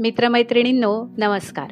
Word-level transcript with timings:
मित्रमैत्रिणींनो 0.00 1.06
नमस्कार. 1.18 1.66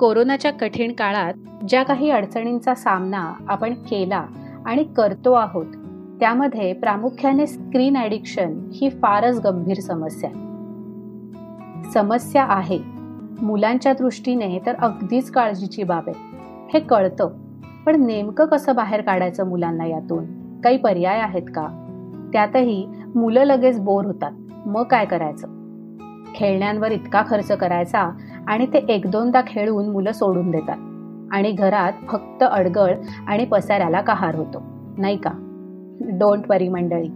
कोरोनाच्या 0.00 0.52
कठीण 0.52 0.92
काळात 0.92 1.32
ज्या 1.68 1.82
काही 1.82 2.10
अडचणींचा 2.10 2.74
सामना 2.74 3.32
आपण 3.48 3.74
केला 3.74 4.26
आणि 4.66 4.84
करतो 4.84 5.32
आहोत 5.32 5.66
त्यामध्ये 6.20 6.72
प्रामुख्याने 6.72 7.46
स्क्रीन 7.46 7.96
ॲडिक्शन 7.96 8.68
ही 8.72 8.90
फारच 8.90 9.40
गंभीर 9.40 9.80
समस्या 9.80 10.30
समस्या 11.94 12.44
आहे. 12.44 12.78
मुलांच्या 13.42 13.92
दृष्टीने 13.92 14.58
तर 14.66 14.74
अगदीच 14.74 15.30
काळजीची 15.30 15.82
बाब 15.82 16.04
आहे. 16.06 16.36
हे 16.74 16.80
कळतं. 16.80 17.28
पण 17.86 18.06
नेमकं 18.06 18.44
कसं 18.44 18.74
बाहेर 18.74 19.00
काढायचं 19.00 19.48
मुलांना 19.48 19.86
यातून? 19.86 20.24
काही 20.60 20.76
पर्याय 20.76 21.20
आहेत 21.20 21.46
का? 21.48 21.68
त्यातही 22.32 22.86
मुलं 23.14 23.44
लगेच 23.44 23.80
बोर 23.80 24.04
होतात. 24.04 24.32
मग 24.66 24.84
काय 24.84 25.04
करायचं? 25.04 25.55
खेळण्यांवर 26.36 26.92
इतका 26.92 27.22
खर्च 27.28 27.52
करायचा 27.52 28.10
आणि 28.46 28.66
ते 28.66 28.84
एक 28.88 29.06
दोनदा 29.06 29.40
खेळून 29.46 29.88
मुलं 29.88 30.12
सोडून 30.12 30.50
देतात. 30.50 30.76
आणि 31.32 31.52
घरात 31.52 31.92
फक्त 32.08 32.44
अडगळ 32.50 32.94
आणि 33.26 33.44
पसाऱ्याला 33.44 34.00
कहार 34.00 34.34
होतो. 34.34 34.62
नाही 34.98 35.16
का? 35.16 35.30
डोंट 36.00 36.44
वरी 36.48 36.68
मंडळी. 36.68 37.08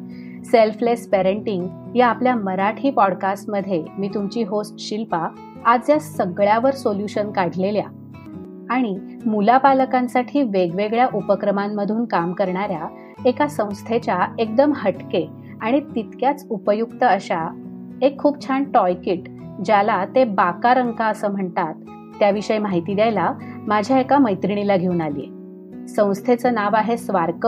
सेल्फलेस 0.45 1.09
पेरेंटिंग 1.09 1.66
या 1.97 2.06
आपल्या 2.06 2.34
मराठी 2.34 2.91
पॉडकास्टमध्ये 2.91 3.83
मी 3.98 4.09
तुमची 4.09 4.42
होस्ट 4.42 4.75
शिल्पा 4.78 5.28
आज 5.66 5.91
या 5.91 5.98
सगळ्यावर 5.98 6.70
सोल्युशन 6.70 7.30
काढलेल्या 7.30 7.84
आणि 8.70 8.98
मुलापालकांसाठी 9.27 10.42
वेगवेगळ्या 10.42 11.09
उपक्रमांमधून 11.14 12.05
काम 12.05 12.33
करणाऱ्या 12.33 12.87
एका 13.27 13.47
संस्थेच्या 13.48 14.34
एकदम 14.39 14.73
हटके 14.77 15.28
आणि 15.61 15.80
तितक्याच 15.80 16.47
उपयुक्त 16.50 17.02
अशा 17.02 17.70
एक 18.03 18.19
खूप 18.19 18.47
छान 18.47 18.65
टॉय 18.65 18.95
किट 18.95 19.29
ज्याला 19.65 20.05
ते 20.15 20.25
बाका 20.25 20.75
रंका 20.75 21.05
असं 21.05 21.33
म्हणतात. 21.33 21.75
त्याविषयी 22.19 22.59
माहिती 22.59 22.95
द्यायला 22.95 23.33
माझ्या 23.67 23.98
एका 23.98 24.19
मैत्रिणीला 24.19 24.77
घेऊन 24.77 25.01
आली 25.01 25.27
संस्थेचं 25.89 26.55
नाव 26.55 26.77
आहे 26.77 26.97
स्वार्क 26.97 27.47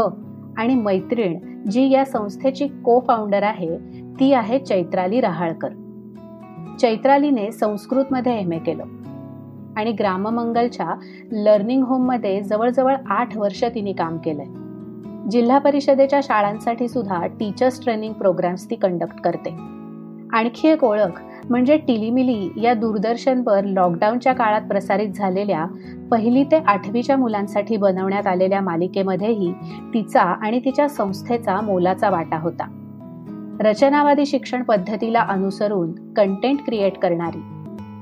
आणि 0.57 0.75
मैत्रीण 0.75 1.39
जी 1.71 1.89
या 1.91 2.05
संस्थेची 2.05 2.67
को 2.69 2.99
फाउंडर 3.01 3.43
आहे 3.43 3.77
ती 4.21 4.33
आहे 4.33 4.59
चैत्राली 4.59 5.21
रहाळकर. 5.21 5.69
चैत्रालीने 6.81 7.51
संस्कृतमध्ये 7.53 8.41
एम 8.41 8.53
ए 8.53 8.59
केलं. 8.59 8.85
आणि 9.77 9.93
ग्राममंगलच्या 9.93 10.95
लर्निंग 11.33 11.83
होममध्ये 11.83 12.41
जवळजवळ 12.41 12.97
आठ 13.07 13.37
वर्ष 13.37 13.65
तिने 13.65 13.93
काम 13.93 14.19
केलंय. 14.19 15.29
जिल्हा 15.31 15.59
परिषदेच्या 15.59 16.21
शाळांसाठी 16.23 16.89
सुद्धा 16.89 17.27
टीचर्स 17.27 17.83
ट्रेनिंग 17.83 18.13
प्रोग्राम्स 18.13 18.71
ती 18.71 18.75
कंडक्ट 18.75 19.21
करते. 19.21 19.82
आणखी 20.33 20.69
एक 20.69 20.85
ओळख 20.85 21.21
म्हणजे 21.51 21.77
टिलीमिली 21.77 22.63
या 22.63 22.75
दूरदर्शनवर 22.75 23.65
लॉकडाऊनच्या 23.65 24.33
काळात 24.33 24.61
प्रसारित 24.61 25.09
झालेल्या 25.09 25.67
पहिली 26.11 26.45
ते 26.45 26.57
आठवीच्या 26.57 27.17
मुलांसाठी 27.17 27.77
बनवण्यात 27.77 28.27
आलेल्या 28.27 28.61
मालिकेमध्येही 28.61 29.53
तिचा 29.95 30.21
आणि 30.21 30.61
तिच्या 30.61 30.89
संस्थेचा 30.89 31.61
मोलाचा 31.61 32.11
वाटा 32.11 32.39
होता. 32.39 32.69
रचनावादी 33.61 34.27
शिक्षण 34.27 34.63
पद्धतीला 34.63 35.21
अनुसरून 35.21 36.13
कंटेंट 36.13 36.61
क्रिएट 36.65 36.99
करणारी 36.99 37.43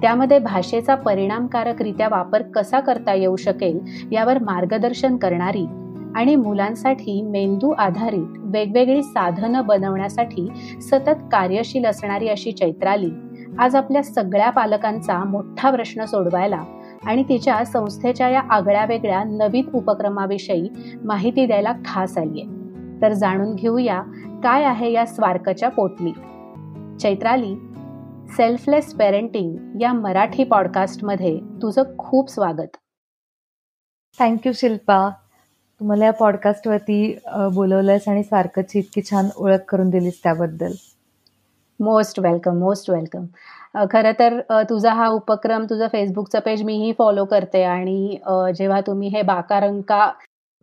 त्यामध्ये 0.03 0.39
भाषेचा 0.39 0.95
परिणामकारकरित्या 0.95 2.09
वापर 2.11 2.43
कसा 2.43 2.81
करता 2.81 3.15
येऊ 3.15 3.37
शकेल 3.37 3.81
यावर 4.13 4.39
मार्गदर्शन 4.39 5.17
करणारी 5.17 5.67
आणि 6.17 6.37
मुलांसाठी 6.37 7.23
मेंदू 7.23 7.71
आधारित 7.71 8.27
वेगवेगळी 8.37 9.03
साधनं 9.03 9.67
बनवण्यासाठी 9.67 10.49
सतत 10.81 11.23
कार्यशील 11.33 11.85
असणारी 11.85 12.29
अशी 12.29 12.53
चैत्राली. 12.53 13.11
आज 13.59 13.77
आपल्या 13.77 14.03
सगळ्या 14.03 14.51
पालकांचा 14.51 15.25
मोठा 15.25 15.71
प्रश्न 15.71 16.05
सोडवायला 16.05 16.65
आणि 17.05 17.23
तिच्या 17.23 17.65
संस्थेच्या 17.65 18.29
या 18.29 18.43
आगळ्या 18.51 18.85
वेगळ्या 18.85 19.25
नवीन 19.25 19.71
उपक्रमाविषयी 19.75 20.69
माहिती 21.05 21.47
द्यायला 21.47 21.73
खास 21.85 22.19
आलीये. 22.19 22.45
तर 23.03 23.13
जाणून 23.13 23.55
घेऊया 23.55 24.03
काय 24.43 24.65
आहे 24.65 24.93
या 24.93 25.07
स्वार्कच्या 25.07 25.69
पोटली. 25.69 26.13
चैत्राली 27.01 27.55
सेल्फलेस 28.29 28.95
पेरेंटिंग 28.95 29.83
या 29.83 29.93
मराठी 29.93 30.45
पॉडकास्टमध्ये 30.45 31.41
तुझं 31.41 31.83
खूप 31.99 32.31
स्वागत. 32.31 32.77
Thank you 34.19 34.53
Shilpa. 34.55 35.11
तुम्हाला 35.81 36.05
या 36.05 36.13
पॉडकास्टवरती 36.13 36.97
बोलवलंयस 37.55 38.09
आणि 38.09 38.23
सारखंची 38.23 38.79
इतकी 38.79 39.03
छान 39.03 39.29
ओळख 39.37 39.61
करून 39.69 39.91
दिलीस 39.91 40.23
त्याबद्दल. 40.23 40.73
मोस्ट 41.81 42.19
वेलकम 42.21 42.59
मोस्ट 42.59 42.91
वेलकम 42.91 43.27
खरं 43.93 44.13
तर 44.19 44.39
तुझा 44.71 44.93
हा 44.95 45.07
उपक्रम 45.11 45.65
तुझं 45.71 45.87
फेसबुकचं 45.93 46.39
पेज 46.45 46.63
मीही 46.63 46.93
फॉलो 46.99 47.25
करते 47.25 47.63
आणि 47.65 48.19
जेव्हा 48.57 48.81
तुम्ही 48.87 49.09
हे 49.09 49.23
बाकारंका 49.25 50.07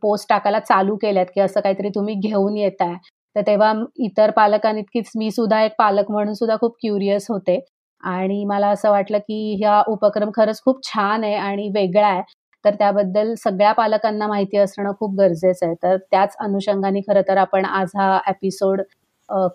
पोस्ट 0.03 0.29
टाकायला 0.29 0.59
चालू 0.59 0.95
केल्यात 0.95 1.25
की 1.35 1.41
असं 1.41 1.59
काहीतरी 1.61 1.89
तुम्ही 1.95 2.15
घेऊन 2.19 2.57
येत 2.57 2.81
आहे 2.81 2.95
तर 3.35 3.41
तेव्हा 3.47 3.73
इतर 4.05 4.31
पालकांइतकीच 4.31 5.11
मी 5.17 5.31
सुद्धा 5.31 5.61
एक 5.63 5.71
पालक 5.79 6.11
म्हणून 6.11 6.33
सुद्धा 6.33 6.55
खूप 6.61 6.75
क्युरियस 6.81 7.25
होते. 7.29 7.59
आणि 8.03 8.43
मला 8.45 8.67
असं 8.69 8.89
वाटलं 8.91 9.17
की 9.19 9.63
हा 9.63 9.81
उपक्रम 9.87 10.29
खरंच 10.35 10.61
खूप 10.63 10.83
छान 10.85 11.23
आहे 11.23 11.35
आणि 11.35 11.69
वेगळा 11.75 12.07
आहे. 12.07 12.21
तर 12.65 12.75
त्याबद्दल 12.75 13.33
सगळ्या 13.37 13.71
पालकांना 13.73 14.27
माहिती 14.27 14.57
असणं 14.57 14.91
खूप 14.99 15.15
गरजेचं 15.19 15.65
आहे. 15.65 15.75
तर 15.83 15.97
त्याच 16.11 16.35
अनुषंगाने 16.41 17.01
खरं 17.07 17.21
तर 17.27 17.37
आपण 17.37 17.65
आज 17.65 17.91
हा 17.95 18.17
एपिसोड 18.27 18.81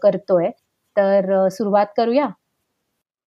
करतोय. 0.03 0.49
तर 0.97 1.49
सुरुवात 1.49 1.87
करूया? 1.97 2.29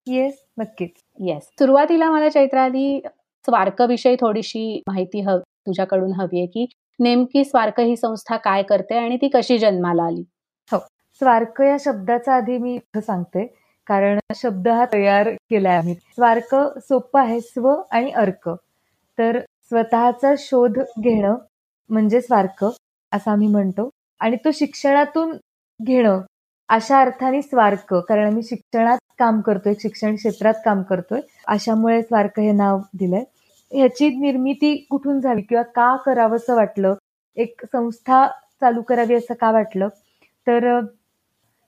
येस 0.08 0.34
नक्कीच. 0.59 0.91
येस 1.19 1.44
सुरुवातीला 1.59 2.09
मला 2.12 2.30
चैत्राली 2.30 3.00
स्वार्क 3.46 3.81
विषयी 3.81 4.16
थोडीशी 4.22 4.81
माहिती 4.88 5.22
हवी 5.22 5.41
तुझ्याकडून 5.68 6.12
हवी 6.14 6.38
आहे 6.40 6.47
की 6.47 6.66
नेमकी 7.00 7.44
स्वार्क 7.44 7.80
ही 7.80 7.96
संस्था 7.96 8.38
काय 8.38 8.64
करते 8.64 8.97
आणि 8.97 9.18
ती 9.18 9.28
कशी 9.34 9.58
जन्माला 9.58 10.03
आली? 10.03 10.24
हो. 10.72 10.78
स्वार्क 11.22 11.62
या 11.62 11.75
शब्दाचा 11.80 12.34
आधी 12.35 12.58
मी 12.58 12.75
इथं 12.75 13.00
सांगते. 13.02 13.46
कारण 13.88 14.19
शब्द 14.35 14.68
हा 14.68 14.85
तयार 14.94 15.30
केलाय 15.50 15.78
आम्ही. 15.78 15.94
स्वार्क 15.94 16.56
सोपं 16.80 17.19
आहे 17.19 17.40
स्व 17.41 17.69
आणि 17.91 18.12
अर्क. 18.12 18.50
तर 19.18 19.40
स्वतःचा 19.72 20.34
शोध 20.38 20.80
घेणं 21.02 21.36
म्हणजे 21.90 22.22
स्वार्क 22.22 22.64
असं 23.12 23.31
आम्ही 23.31 23.48
म्हणतो. 23.48 23.90
आणि 24.22 24.36
तो 24.46 24.52
शिक्षणातून 24.53 25.31
घेणं 25.80 26.22
अशा 26.70 27.00
अर्थाने 27.02 27.42
स्वार्क 27.42 27.94
कारण 28.09 28.26
आम्ही 28.28 28.44
शिक्षणात 28.44 28.98
काम 29.20 29.42
करतोय 29.42 29.74
शिक्षण 29.80 30.16
क्षेत्रात 30.16 30.53
काम 30.66 30.81
करतोय 30.84 31.20
अशामुळे 31.48 32.02
स्वार्क 32.02 32.40
हे 32.40 32.52
नाव 32.52 32.80
दिलंय. 33.00 33.24
ह्याची 33.72 34.09
निर्मिती 34.20 34.76
कुठून 34.90 35.20
झाली 35.20 35.42
किंवा 35.42 35.64
का 35.76 35.96
करावंसं 36.06 36.56
वाटलं? 36.56 36.94
एक 37.38 37.62
संस्था 37.74 38.26
चालू 38.62 38.82
करावी 38.82 39.16
असं 39.16 39.34
का 39.34 39.52
वाटलं? 39.52 39.88
तर 40.47 40.80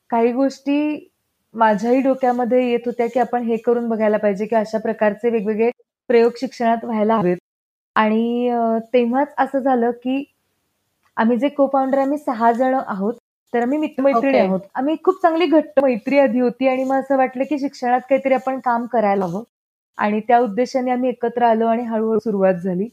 काही 0.10 0.32
गोष्टी 0.34 1.10
माझ्याही 1.56 2.02
डोक्यामध्ये 2.02 2.70
येत 2.72 2.80
होत्या 2.86 3.08
की 3.14 3.20
आपण 3.20 3.44
हे 3.44 3.58
करून 3.58 3.88
बघायला 3.90 4.18
पाहिजे 4.18 4.46
की 4.46 4.56
अशा 4.56 4.78
प्रकारचे 4.80 5.30
वेगवेगळे 5.30 5.70
प्रयोग 6.10 6.32
शिक्षणात 6.40 6.86
व्हायला 6.86 7.16
हवेत. 7.18 7.38
आणि 7.98 8.50
तेव्हाच 8.94 9.34
असं 9.38 9.60
झालं 9.60 9.92
की 10.04 10.24
आम्ही 11.18 11.38
जे 11.38 11.50
को 11.50 11.68
फाउंडर 11.68 11.98
आम्ही 11.98 12.18
सहा 12.18 12.52
जण 12.52 12.76
आहोत. 12.88 13.14
तर 13.54 13.62
आम्ही 13.62 13.78
मित्रमैत्रिणी 13.78 14.38
आहोत. 14.38 14.60
आम्ही 14.76 14.96
खूप 15.04 15.22
चांगली 15.22 15.46
घट्ट 15.46 15.80
मैत्री 15.84 16.20
आधी 16.20 16.40
होती 16.40 16.68
आणि 16.68 16.84
मग 16.84 17.00
असं 17.00 17.18
वाटलं 17.18 17.44
की 17.44 17.60
शिक्षणात 17.60 18.02
काहीतरी 18.10 18.34
आपण 18.34 18.60
काम 18.60 18.86
करायला 18.86 19.26
हवं. 19.26 19.44
आणि 19.98 20.20
त्या 20.20 20.40
उद्देशाने 20.40 20.92
आम्ही 20.92 21.10
एकत्र 21.10 21.44
आलो 21.44 21.68
आणि 21.68 21.84
हळूहळू 21.84 22.20
सुरुवात 22.20 22.54
झाली. 22.54 22.88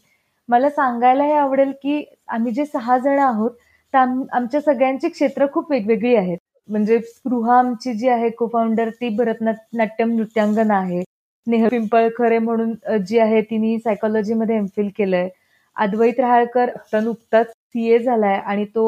मला 0.49 0.71
सांगायला 0.71 1.25
हे 1.25 1.33
आवडेल 1.33 1.73
की 1.83 2.05
आम्ही 2.29 2.53
जे 2.53 2.65
सहा 2.67 2.99
जण 2.99 3.19
आहोत 3.19 3.51
तर 3.95 3.99
आमच्या 4.33 4.61
सगळ्यांची 4.61 5.09
क्षेत्र 5.09 5.47
खूप 5.53 5.71
वेगवेगळी 5.71 6.15
आहेत. 6.17 6.39
म्हणजे 6.69 6.99
स्पृहा 7.01 7.59
आमची 7.59 7.93
जी 7.95 8.09
आहे 8.09 8.31
को 8.31 8.47
फाउंडर 8.47 8.89
ती 8.91 9.09
भरतनाट्यम 9.17 10.13
नृत्यांगना 10.17 10.79
आहे. 10.79 11.03
स्नेह 11.47 11.67
पिंपळखरे 11.69 12.39
म्हणून 12.39 12.75
जी 13.07 13.19
आहे 13.19 13.41
तिने 13.51 13.79
सायकोलॉजीमध्ये 13.79 14.57
एमफिल 14.57 14.89
केलंय. 14.99 15.29
अद्वैत 15.77 16.21
रहाळकर 16.21 16.71
नुकताच 16.95 17.47
सीए 17.51 17.99
झालाय 17.99 18.39
आणि 18.39 18.65
तो 18.75 18.85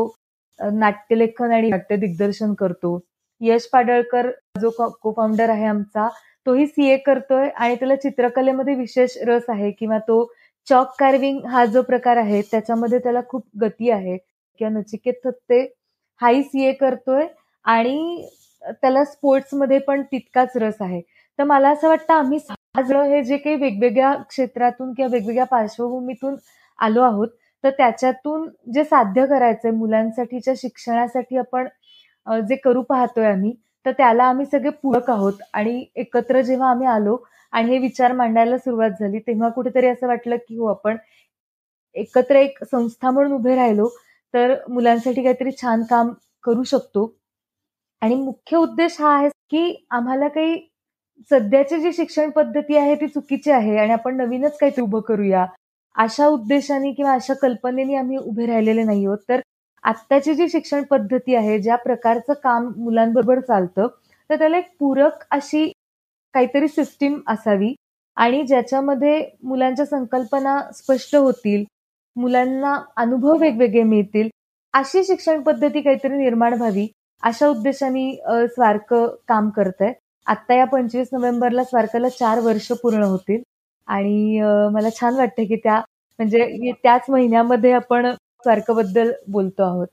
नाट्यलेखन 0.61 1.53
आणि 1.53 1.69
नाट्य 1.71 1.97
दिग्दर्शन 1.97 2.55
करतो. 2.59 2.99
यश 3.41 3.67
पाडळकर 3.73 4.31
जो 4.61 4.71
को 5.03 5.13
फाउंडर 5.17 5.51
आहे 5.51 5.65
आमचा 5.67 6.09
तोही 6.47 6.67
सीए 6.67 6.97
करतोय 7.07 7.49
आणि 7.51 7.75
त्याला 7.77 7.97
चित्रकलेमध्ये 7.97 8.75
विशेष 8.75 9.17
रस 9.27 9.45
आहे 9.49 9.71
किंवा 9.79 9.99
तो 10.09 10.25
चॉक 10.69 10.95
कार्विंग 10.99 11.45
हा 11.51 11.65
जो 11.67 11.83
प्रकार 11.83 12.17
आहे 12.17 12.41
त्याच्यामध्ये 12.51 12.99
त्याला 12.99 13.21
खूप 13.29 13.45
गती 13.63 13.91
आहे. 13.91 14.17
किंवा 14.61 14.71
नचिकेत 14.79 15.15
थत्ते 15.25 15.61
हाही 16.21 16.43
सीए 16.43 16.73
करतोय 16.73 17.27
आणि 17.65 18.27
त्याला 18.63 19.05
स्पोर्ट्समध्ये 19.05 19.79
पण 19.79 20.03
तितकाच 20.03 20.57
रस 20.57 20.77
आहे. 20.81 21.01
तर 21.39 21.45
मला 21.45 21.71
असं 21.71 21.89
वाटतं 21.89 22.15
आम्ही 22.15 22.39
सहा 22.39 23.03
हे 23.05 23.23
जे 23.25 23.37
काही 23.37 23.57
वेगवेगळ्या 23.57 24.13
क्षेत्रातून 24.29 24.93
किंवा 24.93 25.09
वेगवेगळ्या 25.13 25.45
पार्श्वभूमीतून 25.45 26.37
आलो 26.79 27.03
आहोत 27.03 27.29
तर 27.65 27.71
त्याच्यातून 27.71 28.49
जे 28.75 28.85
साध्य 28.85 29.27
करायचंय 29.27 29.71
मुलांसाठीच्या 29.71 30.55
शिक्षणासाठी 30.57 31.37
आपण 31.37 31.69
जे 32.27 32.57
करू 32.57 32.83
पाहतोय 32.83 33.27
आम्ही 33.27 33.55
तर 33.87 33.93
त्याला 33.93 34.25
आम्ही 34.25 34.47
सगळे 34.47 34.71
पूरक 34.83 35.11
आहोत 35.11 35.43
आणि 35.53 35.85
एकत्र 35.97 36.41
जेव्हा 36.41 36.71
आम्ही 36.71 36.87
आलो 36.87 37.17
आणि 37.53 37.71
हे 37.71 37.79
विचार 37.79 38.13
मांडायला 38.13 38.59
सुरुवात 38.59 38.91
झाली 39.01 39.19
तेव्हा 39.19 39.49
कुठेतरी 39.49 39.87
असं 39.87 40.07
वाटलं 40.07 40.37
की 40.49 40.57
हो 40.59 40.67
आपण 40.67 40.97
एकत्र 41.95 42.37
एक 42.37 42.59
संस्था 42.65 43.11
म्हणून 43.11 43.33
उभे 43.33 43.55
राहिलो 43.57 43.89
तर 44.35 44.55
मुलांसाठी 44.69 45.23
काहीतरी 45.23 45.51
छान 45.53 45.83
काम 45.91 46.13
करू 46.45 46.63
शकतो. 46.63 47.13
आणि 48.03 48.15
मुख्य 48.15 48.57
उद्देश 48.57 49.01
हा 49.01 49.15
आहे 49.17 49.29
की 49.51 49.87
आम्हाला 49.91 50.29
काही 50.29 50.57
सध्याची 51.31 51.79
जी 51.81 51.93
शिक्षण 51.93 52.31
पद्धती 52.31 52.77
आहे 52.77 52.95
ती 52.95 53.07
चुकीची 53.07 53.51
आहे 53.51 53.77
आणि 53.77 53.93
आपण 53.93 54.17
नवीनच 54.17 54.57
काहीतरी 54.59 54.83
उभं 54.83 55.01
करूया 55.01 55.47
अशा 55.97 56.27
उद्देशाने 56.27 56.93
किंवा 56.93 57.13
अशा 57.13 57.35
कल्पनेने 57.43 57.97
आम्ही 57.97 58.17
उभे 58.17 58.47
राहिलेले 58.47 58.83
नाही 58.83 59.05
आहोत 59.07 59.19
तर 59.29 59.41
आत्ताची 59.85 60.35
जी 60.35 60.49
शिक्षण 60.49 60.83
पद्धती 60.83 61.35
आहे 61.35 61.59
ज्या 61.59 61.77
प्रकारचं 61.77 62.33
काम 62.43 62.73
मुलांबरोबर 62.77 63.41
चालतं 63.41 63.87
तर 64.31 64.39
त्याला 64.39 64.59
एक 64.59 64.71
पूरक 64.81 65.25
अशी 65.31 65.71
काहीतरी 66.35 66.69
सिस्टीम 66.69 67.21
असावी 67.29 67.75
आणि 68.17 68.43
ज्याच्यामध्ये 68.43 69.21
मुलांच्या 69.43 69.85
संकल्पना 69.87 70.59
स्पष्ट 70.73 71.15
होतील 71.17 71.65
मुलांना 72.17 72.79
अनुभव 72.97 73.37
वेगवेगळे 73.37 73.83
मिळतील 73.83 74.29
अशी 74.75 75.05
शिक्षण 75.05 75.43
पद्धती 75.43 75.81
काहीतरी 75.81 76.17
निर्माण 76.17 76.55
व्हावी 76.55 76.87
अशा 77.23 77.49
उद्देशाने 77.49 78.11
स्वार्क 78.47 78.95
काम 79.29 79.49
करत 79.51 79.81
आहे 79.81 79.93
आत्ता 80.27 80.55
या 80.55 80.65
पंचवीस 80.67 81.09
नोव्हेंबरला 81.13 81.65
स्वारकाला 81.65 82.09
चार 82.11 82.39
वर्ष 82.41 82.71
पूर्ण 82.83 83.03
होतील. 83.05 83.43
आणि 83.89 84.41
मला 84.73 84.91
छान 85.01 85.15
वाटतं 85.15 85.45
की 85.45 85.57
त्या 85.57 85.79
म्हणजे 86.19 86.73
त्याच 86.83 87.05
महिन्यामध्ये 87.11 87.73
आपण 87.73 88.11
स्वारकाबद्दल 88.45 89.13
बोलतो 89.29 89.63
आहोत. 89.63 89.89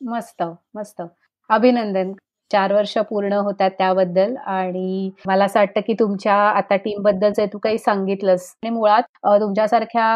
मस्त 0.00 0.42
मस्त. 0.74 1.02
अभिनंदन. 1.50 2.12
चार 2.50 2.72
वर्ष 2.72 2.96
पूर्ण 3.10 3.32
होतात 3.44 3.70
त्याबद्दल. 3.78 4.34
आणि 4.38 5.10
मला 5.26 5.44
असं 5.44 5.58
वाटतं 5.60 5.80
की 5.86 5.94
तुमच्या 6.00 6.34
आता 6.50 6.76
टीमबद्दल 6.78 7.32
तू 7.52 7.58
काही 7.58 7.78
सांगितलंस. 7.78 8.48
आणि 8.62 8.70
मुळात 8.70 9.02
तुमच्यासारख्या 9.40 10.06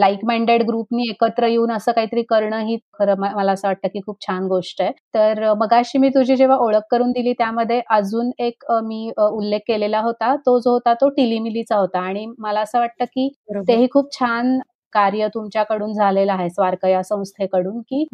लाईक 0.00 0.24
माइंडेड 0.26 0.62
ग्रुपनी 0.68 1.08
एकत्र 1.10 1.46
येऊन 1.46 1.72
असं 1.72 1.92
काहीतरी 1.92 2.22
करणं 2.30 2.60
ही 2.66 2.76
खरं 2.98 3.14
मला 3.36 3.52
असं 3.52 3.68
वाटतं 3.68 3.88
की 3.88 4.00
खूप 4.06 4.16
छान 4.26 4.46
गोष्ट 4.48 4.82
आहे. 4.82 4.90
तर 5.14 5.52
मगाशी 5.56 5.98
मी 5.98 6.08
तुझी 6.10 6.36
जेव्हा 6.36 6.56
ओळख 6.58 6.82
करून 6.90 7.10
दिली 7.12 7.32
त्यामध्ये 7.38 7.80
अजून 7.90 8.30
एक 8.40 8.64
मी 8.84 9.10
उल्लेख 9.20 9.60
केलेला 9.68 10.00
होता. 10.00 10.34
तो 10.36 10.58
जो 10.60 10.70
होता 10.72 10.94
तो 11.00 11.08
टिलीमिलीचा 11.10 11.76
होता. 11.76 12.00
आणि 12.00 12.26
मला 12.38 12.60
असं 12.60 12.78
वाटतं 12.78 13.04
की 13.06 13.28
तेही 13.68 13.86
खूप 13.92 14.12
छान 14.12 14.58
कार्य 14.96 15.28
तुमच्याकडून 15.34 15.92
झालेलं 15.94 16.32
आहे 16.32 16.48
स्वार्क 16.50 16.84
या 16.86 17.02
संस्थेकडून 17.04 17.80
की 17.82 18.04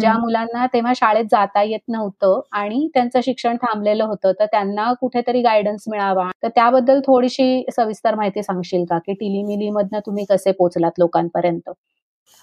ज्या 0.00 0.12
मुलांना 0.14 0.66
तेव्हा 0.72 0.92
शाळेत 0.96 1.24
जाता 1.30 1.62
येत 1.62 1.80
नव्हतं 1.88 2.40
आणि 2.52 2.86
त्यांचं 2.94 3.20
शिक्षण 3.24 3.56
थांबलेलं 3.62 4.04
होतं 4.04 4.32
तर 4.40 4.46
त्यांना 4.46 4.92
कुठेतरी 5.00 5.42
गायडन्स 5.42 5.84
मिळावा. 5.88 6.30
तर 6.42 6.48
त्याबद्दल 6.54 7.00
थोडीशी 7.06 7.64
सविस्तर 7.76 8.14
माहिती 8.14 8.42
सांगशील 8.42 8.84
का? 8.84 8.98
की 8.98 9.12
टिलीमिली 9.14 9.70
मधनं 9.70 10.00
तुम्ही 10.06 10.24
कसे 10.30 10.52
पोहोचलात 10.52 10.98
लोकांपर्यंत? 10.98 11.70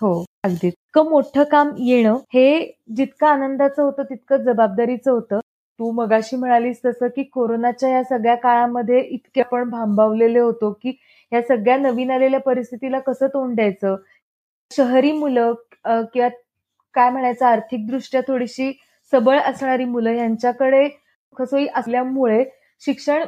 हो 0.02 0.14
अगदी 0.44 0.68
इतकं 0.68 1.10
मोठं 1.10 1.44
काम 1.52 1.72
येणं 1.80 2.18
हे 2.34 2.48
जितकं 2.98 3.28
आनंदाचं 3.28 3.84
होतं 3.84 4.04
तितकं 4.06 4.44
जबाबदारीचं 4.44 5.12
होतं. 5.12 5.40
तू 5.80 5.92
मगाशी 5.92 6.36
म्हणालीस 6.36 6.80
तसं 6.86 7.08
की 7.16 7.24
कोरोनाच्या 7.24 7.90
या 7.90 8.04
सगळ्या 8.04 8.36
काळामध्ये 8.36 9.00
इतके 9.02 9.42
आपण 9.42 9.70
भांबावलेले 9.70 10.40
होतो 10.40 10.72
की 10.84 10.94
या 11.32 11.42
सगळ्या 11.42 11.78
नवीन 11.78 12.12
आलेल्या 12.12 12.40
परिस्थितीला 12.40 13.00
कसं 13.00 13.28
तोंड 13.34 13.56
द्यायचं? 13.56 13.96
शहरी 14.72 15.12
मुलं 15.12 15.54
किंवा 16.14 16.28
काय 16.96 17.10
म्हणायचं 17.10 17.46
आर्थिकदृष्ट्या 17.46 18.22
थोडीशी 18.28 18.72
सबळ 19.14 19.40
असणारी 19.40 19.86
मुलं 19.86 20.12
यांच्याकडे 20.12 20.88
कसोई 21.38 21.66
असल्यामुळे 21.76 22.44
शिक्षण 22.82 23.24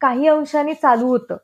काही 0.00 0.28
अंशाने 0.28 0.74
चालू 0.74 1.06
होतं. 1.08 1.36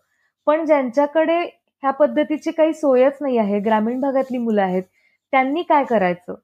पण 0.47 0.65
ज्यांच्याकडे 0.67 1.39
ह्या 1.83 1.91
पद्धतीची 1.91 2.51
काही 2.51 2.73
सोयच 2.73 3.17
नाही 3.21 3.39
आहे 3.39 3.59
ग्रामीण 3.61 4.01
भागातली 4.01 4.39
मुलं 4.39 4.63
आहेत 4.63 4.83
त्यांनी 5.33 5.63
काय 5.63 5.85
करायचं? 5.85 6.35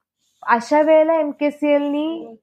अशा 0.42 0.80
वेळेला 0.82 1.14
एम 1.20 1.30
के 1.40 1.50
सी 1.50 1.72
एलनी 1.74 2.36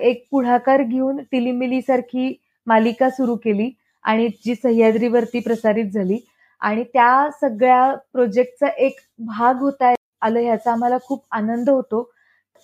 एक 0.00 0.24
पुढाकार 0.30 0.82
घेऊन 0.82 1.22
टिलिमिली 1.32 1.80
सारखी 1.82 2.34
मालिका 2.66 3.08
सुरू 3.10 3.36
केली 3.36 3.70
आणि 4.04 4.28
जी 4.44 4.54
सह्याद्रीवरती 4.54 5.40
प्रसारित 5.40 5.90
झाली. 5.94 6.18
आणि 6.62 6.82
त्या 6.84 7.28
सगळ्या 7.40 7.94
प्रोजेक्टचा 8.12 8.68
एक 8.78 9.00
भाग 9.26 9.60
होता 9.60 9.92
आलं 10.22 10.40
ह्याचा 10.40 10.72
आम्हाला 10.72 10.98
खूप 11.04 11.24
आनंद 11.30 11.70
होतो. 11.70 12.02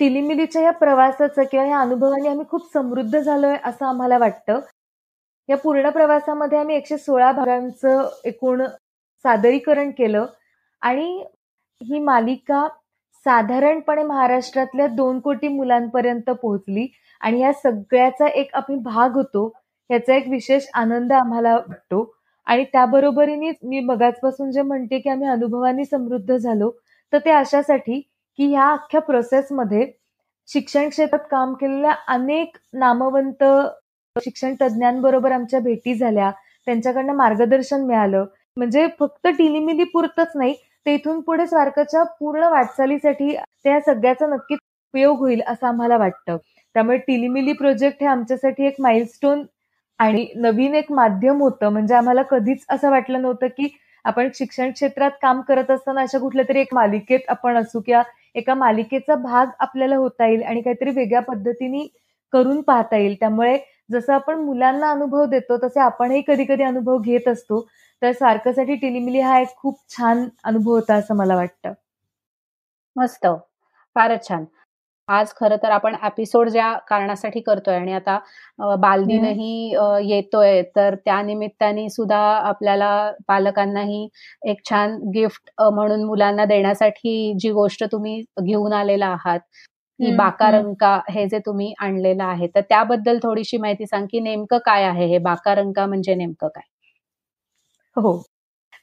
टिलिमिलीच्या 0.00 0.62
या 0.62 0.70
प्रवासाचं 0.72 1.43
किंवा 1.50 1.66
या 1.66 1.81
अनुभवाने 1.81 2.28
आम्ही 2.28 2.44
खूप 2.50 2.72
समृद्ध 2.72 3.19
झालोय 3.19 3.56
असं 3.64 3.87
आम्हाला 3.87 4.19
वाटतं. 4.19 4.61
या 5.49 5.56
पूर्ण 5.56 5.90
प्रवासामध्ये 5.90 6.58
आम्ही 6.58 6.76
एकशे 6.76 6.99
सोळा 6.99 7.31
भागांचं 7.32 8.08
एकूण 8.25 8.62
सादरीकरण 9.25 9.90
केलं. 9.90 10.26
आणि 10.82 11.25
ही 11.81 11.99
मालिका 12.00 12.66
साधारणपणे 13.26 14.03
महाराष्ट्रातल्या 14.03 14.87
दोन 14.87 15.19
कोटी 15.20 15.49
मुलांपर्यंत 15.49 16.31
पोहोचली 16.32 16.87
आणि 17.20 17.41
या 17.41 17.53
सगळ्याचा 17.53 18.26
एक 18.29 18.55
आम्ही 18.55 18.76
भाग 18.82 19.17
होतो 19.17 19.50
याचा 19.91 20.15
एक 20.17 20.29
विशेष 20.29 20.67
आनंद 20.75 21.12
आम्हाला 21.12 21.55
वाटतो. 21.56 22.12
आणि 22.47 22.65
त्याबरोबरीने 22.73 23.50
मी 23.62 23.81
मगाचपासून 23.81 24.50
जे 24.50 24.62
म्हणते 24.62 24.99
की 24.99 25.11
आम्ही 25.11 25.29
अनुभवाने 25.29 25.85
समृद्ध 25.85 26.37
झालो 26.37 26.70
तर 27.12 27.19
ते 27.25 27.31
अशासाठी 27.31 28.00
की 28.38 28.47
ह्या 28.47 28.69
अख्ख्या 28.73 29.00
प्रोसेसमध्ये 29.00 29.87
शिक्षण 30.49 30.88
क्षेत्रात 30.88 31.26
काम 31.31 31.53
केलेल्या 31.55 31.93
अनेक 32.09 32.56
नामवंत 32.75 33.44
शिक्षण 34.17 34.55
तज्ज्ञांबरोबर 34.61 35.32
आमच्या 35.32 35.61
भेटी 35.61 35.94
झाल्या 35.94 36.31
त्यांच्याकडनं 36.67 37.14
मार्गदर्शन 37.17 37.85
मिळालं. 37.87 38.25
म्हणजे 38.56 38.87
फक्त 39.00 39.26
टिलिमिली 39.29 39.85
पुरतच 39.85 40.32
नाही 40.35 40.55
तेथून 40.88 41.20
पुढे 41.20 41.46
स्वारकाच्या 41.46 42.02
पूर्ण 42.20 42.44
वाटचालीसाठी 42.50 43.35
त्या 43.64 43.81
सगळ्याचा 43.81 44.26
नक्कीच 44.26 44.58
उपयोग 44.58 45.19
होईल 45.19 45.40
असं 45.46 45.67
आम्हाला 45.67 45.96
वाटतं. 45.96 46.37
त्यामुळे 46.75 46.96
टिलिमिली 46.99 47.52
प्रोजेक्ट 47.52 48.02
हे 48.02 48.06
आमच्यासाठी 48.06 48.67
एक 48.67 48.75
माइलस्टोन 48.81 49.43
आणि 50.00 50.26
नवीन 50.37 50.75
एक 50.75 50.90
माध्यम 50.93 51.43
होतं. 51.43 51.69
म्हणजे 51.69 51.94
आम्हाला 51.94 52.23
कधीच 52.23 52.64
असं 52.70 52.90
वाटलं 52.90 53.23
नव्हतं 53.23 53.46
की 53.56 53.69
आपण 54.05 54.29
शिक्षण 54.35 54.70
क्षेत्रात 54.70 55.11
काम 55.23 55.40
करत 55.40 55.70
असताना 55.70 56.00
अशा 56.00 56.19
कुठल्या 56.19 56.44
तरी 56.49 56.61
एक 56.61 56.75
मालिकेत 56.75 57.29
आपण 57.29 57.56
असू 57.56 57.81
किंवा 57.81 58.02
एका 58.35 58.55
मालिकेचा 58.55 59.14
भाग 59.14 59.46
आपल्याला 59.58 59.96
होता 59.96 60.26
येईल 60.26 60.43
आणि 60.43 60.61
काहीतरी 60.62 60.90
वेगळ्या 60.90 61.23
पद्धतीने 61.23 61.87
करून 62.32 62.61
पाहता 62.62 62.96
येईल. 62.96 63.14
त्यामुळे 63.20 63.56
जसं 63.93 64.12
आपण 64.12 64.40
मुलांना 64.40 64.90
अनुभव 64.90 65.25
देतो 65.26 65.56
तसे 65.58 65.81
आपणही 65.81 66.23
कधी 66.26 66.44
कधी 66.44 66.62
अनुभव 66.62 66.99
घेत 66.99 67.28
असतो. 67.28 67.66
तर 68.02 68.12
सारखंसाठी 68.14 68.75
टिलिमिली 68.76 69.21
हा 69.21 69.38
एक 69.38 69.55
खूप 69.57 69.78
छान 69.90 70.28
अनुभव 70.45 70.71
होता 70.73 70.95
असं 70.95 71.17
मला 71.17 71.37
वाटतं. 71.37 71.73
मस्त. 72.97 73.26
फारच 73.97 74.28
छान. 74.28 74.45
आज 75.09 75.33
खरं 75.35 75.57
तर 75.59 75.71
आपण 75.71 75.95
एपिसोड 76.05 76.49
ज्या 76.49 76.73
कारणासाठी 76.88 77.40
करतोय 77.40 77.75
आणि 77.76 77.93
आता 77.93 78.19
बालदिनही 78.76 79.52
येतोय 80.05 80.61
तर 80.76 80.95
त्या 80.97 81.21
निमित्ताने 81.23 81.88
सुद्धा 81.88 82.19
आपल्याला 82.49 82.90
पालकांनाही 83.28 84.09
एक 84.45 84.61
छान 84.71 84.97
गिफ्ट 85.14 85.50
म्हणून 85.64 86.05
मुलांना 86.05 86.45
देण्यासाठी 86.47 87.33
जी 87.40 87.50
गोष्ट 87.52 87.85
तुम्ही 87.93 88.21
घेऊन 88.43 88.73
आलेला 88.73 89.07
आहात 89.09 89.40
की 90.00 90.14
बाकारंका 90.17 90.99
हे 91.11 91.26
जे 91.28 91.38
तुम्ही 91.47 91.73
आणलेलं 91.81 92.25
आहे 92.25 92.47
तर 92.55 92.61
त्याबद्दल 92.69 93.19
थोडीशी 93.23 93.57
माहिती 93.59 93.87
सांग 93.87 94.07
की 94.12 94.21
नेमकं 94.21 94.59
काय 94.67 94.85
आहे 94.85 95.07
हे 95.07 95.19
बाकारंका 95.21 95.87
म्हणजे 95.87 96.14
नेमकं 96.14 96.49
काय? 96.49 96.62
हो. 97.99 98.12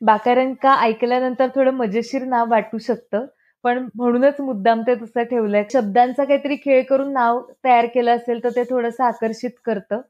बाकारंका 0.02 0.74
ऐकल्यानंतर 0.82 1.50
थोडं 1.56 1.74
मजेशीर 1.74 2.24
नाव 2.26 2.50
वाटू 2.50 2.78
शकतं 2.80 3.26
पण 3.64 3.88
म्हणूनच 3.96 4.40
मुद्दाम 4.42 4.82
ते 4.82 4.96
तसं 4.96 5.24
ठेवलंय. 5.24 5.64
शब्दांचा 5.74 6.24
काहीतरी 6.24 6.56
खेळ 6.56 6.82
करून 6.90 7.12
नाव 7.14 7.42
तयार 7.64 7.86
केलं 7.94 8.16
असेल 8.16 8.44
तर 8.44 8.50
ते 8.56 8.64
थोडंसं 8.64 9.04
आकर्षित 9.04 9.52
करतं. 9.66 10.02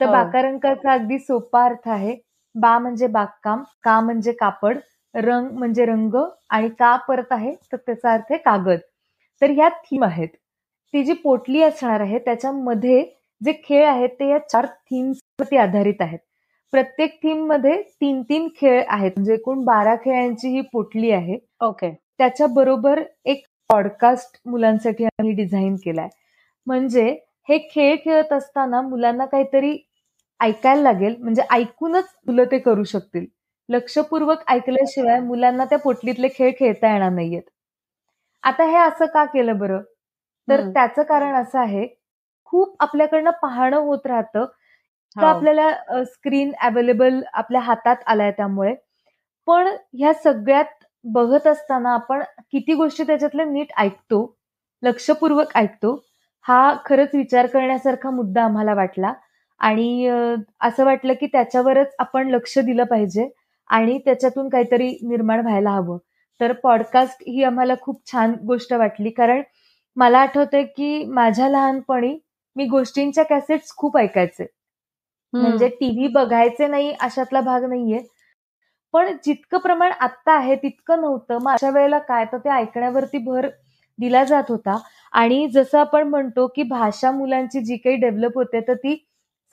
तर 0.00 0.06
हो. 0.06 0.12
बाकारंकाचा 0.12 0.92
अगदी 0.92 1.18
सोपा 1.18 1.64
अर्थ 1.64 1.88
आहे. 1.88 2.16
बा 2.54 2.78
म्हणजे 2.78 3.06
बागकाम 3.08 3.62
का 3.84 4.00
म्हणजे 4.00 4.32
कापड 4.32 4.78
रंग 5.14 5.50
म्हणजे 5.58 5.84
रंग 5.86 6.14
आणि 6.50 6.68
का 6.78 6.94
परत 7.08 7.32
आहे 7.32 7.54
तर 7.72 7.76
त्याचा 7.76 8.12
अर्थ 8.12 8.32
आहे 8.32 8.38
कागद. 8.38 8.78
तर 9.42 9.50
ह्या 9.50 9.68
थीम 9.84 10.04
आहेत. 10.04 10.28
ती 10.94 11.02
जी 11.04 11.12
पोटली 11.14 11.62
असणार 11.62 12.00
आहे 12.00 12.18
त्याच्यामध्ये 12.18 13.02
जे 13.40 13.52
खेळ 13.64 13.86
आहेत 13.86 14.08
ते 14.20 14.28
या 14.30 14.38
चार 14.48 14.66
थीम्सवरती 14.66 15.56
आधारित 15.56 16.00
आहेत. 16.00 16.18
प्रत्येक 16.72 17.18
थीममध्ये 17.22 17.82
तीन 17.82 18.22
तीन 18.22 18.48
खेळ 18.60 18.82
आहेत. 18.88 19.10
म्हणजे 19.16 19.34
एकूण 19.34 19.64
बारा 19.64 19.94
खेळांची 19.94 20.48
ही 20.48 20.60
पोटली 20.60 21.10
आहे. 21.10 21.38
ओके 21.60 21.90
त्याच्याबरोबर 22.18 23.02
एक 23.24 23.44
पॉडकास्ट 23.70 24.40
मुलांसाठी 24.46 25.04
आम्ही 25.04 25.32
डिझाईन 25.32 25.74
केलाय. 25.76 26.08
म्हणजे 26.66 27.18
हे 27.48 27.58
खेळ 27.58 27.96
खेळत 28.04 28.32
असताना 28.32 28.80
मुलांना 28.80 29.24
काहीतरी 29.24 29.76
ऐकायला 30.40 30.82
लागेल. 30.82 31.16
म्हणजे 31.18 31.42
ऐकूनच 31.50 32.14
मुलं 32.26 32.44
ते 32.44 32.58
करू 32.58 32.84
शकतील. 32.84 33.26
लक्षपूर्वक 33.68 34.38
ऐकल्याशिवाय 34.48 35.20
मुलांना 35.20 35.64
त्या 35.64 35.78
पोटलीतले 35.78 36.28
खेळ 36.28 36.50
खेळता 36.58 36.92
येणार 36.92 37.10
नाहीयेत. 37.10 37.42
आता 38.42 38.64
हे 38.64 38.76
असं 38.76 39.06
का 39.06 39.24
केलं 39.24 39.58
बरं? 39.58 39.80
तर 40.48 40.60
त्याचं 40.70 41.02
कारण 41.02 41.34
असं 41.34 41.58
आहे. 41.58 41.86
खूप 42.44 42.76
आपल्याकडनं 42.80 43.30
पाहणं 43.30 43.76
होत 43.76 44.06
राहतं. 44.06 44.44
तर 45.16 45.26
आपल्याला 45.26 45.70
स्क्रीन 46.06 46.52
अवेलेबल 46.62 47.20
आपल्या 47.34 47.60
हातात 47.60 47.96
आलाय 48.06 48.30
त्यामुळे. 48.32 48.74
पण 49.48 49.68
ह्या 49.94 50.12
सगळ्यात 50.14 50.84
बघत 51.04 51.46
असताना 51.46 51.92
आपण 51.94 52.22
किती 52.52 52.74
गोष्टी 52.74 53.04
त्याच्यातल्या 53.04 53.46
नीट 53.46 53.72
ऐकतो 53.78 54.20
लक्षपूर्वक 54.82 55.56
ऐकतो 55.56 55.94
हा 56.46 56.74
खरंच 56.86 57.14
विचार 57.14 57.46
करण्यासारखा 57.46 58.10
मुद्दा 58.10 58.44
आम्हाला 58.44 58.74
वाटला. 58.74 59.12
आणि 59.60 60.06
असं 60.60 60.84
वाटलं 60.84 61.14
की 61.20 61.26
त्याच्यावरच 61.26 61.94
आपण 61.98 62.28
लक्ष 62.30 62.58
दिलं 62.60 62.84
पाहिजे 62.84 63.28
आणि 63.70 63.98
त्याच्यातून 63.98 64.48
काहीतरी 64.48 64.88
निर्माण 65.04 65.40
व्हायला 65.40 65.70
हवं. 65.70 65.98
तर 66.40 66.52
पॉडकास्ट 66.62 67.22
ही 67.26 67.42
आम्हाला 67.44 67.74
खूप 67.80 68.00
छान 68.12 68.34
गोष्ट 68.46 68.72
वाटली. 68.74 69.10
कारण 69.10 69.42
मला 69.96 70.18
आठवतंय 70.20 70.62
की 70.66 71.04
माझ्या 71.06 71.48
लहानपणी 71.48 72.18
मी 72.56 72.64
गोष्टींच्या 72.68 73.24
कॅसेट्स 73.24 73.74
खूप 73.76 73.96
ऐकायचे. 73.98 74.46
म्हणजे 75.32 75.68
टीव्ही 75.70 76.08
बघायचे 76.08 76.66
नाही 76.66 76.92
अशातला 77.00 77.40
भाग 77.40 77.64
नाहीये. 77.64 78.00
पण 78.94 79.12
जितकं 79.24 79.58
प्रमाण 79.58 79.92
आत्ता 80.00 80.32
आहे 80.32 80.54
तितकं 80.56 81.00
नव्हतं. 81.00 81.38
मग 81.42 81.52
अशा 81.52 81.70
वेळेला 81.70 81.98
काय? 82.00 82.24
तर 82.24 82.38
ते 82.38 82.50
ऐकण्यावरती 82.50 83.18
भर 83.20 83.48
दिला 83.98 84.24
जात 84.24 84.50
होता. 84.50 84.76
आणि 85.12 85.46
जसं 85.54 85.78
आपण 85.78 86.08
म्हणतो 86.08 86.46
की 86.56 86.62
भाषा 86.64 87.10
मुलांची 87.10 87.60
जी 87.60 87.76
काही 87.76 87.96
डेव्हलप 87.96 88.36
होते 88.36 88.60
तर 88.68 88.74
ती 88.74 88.96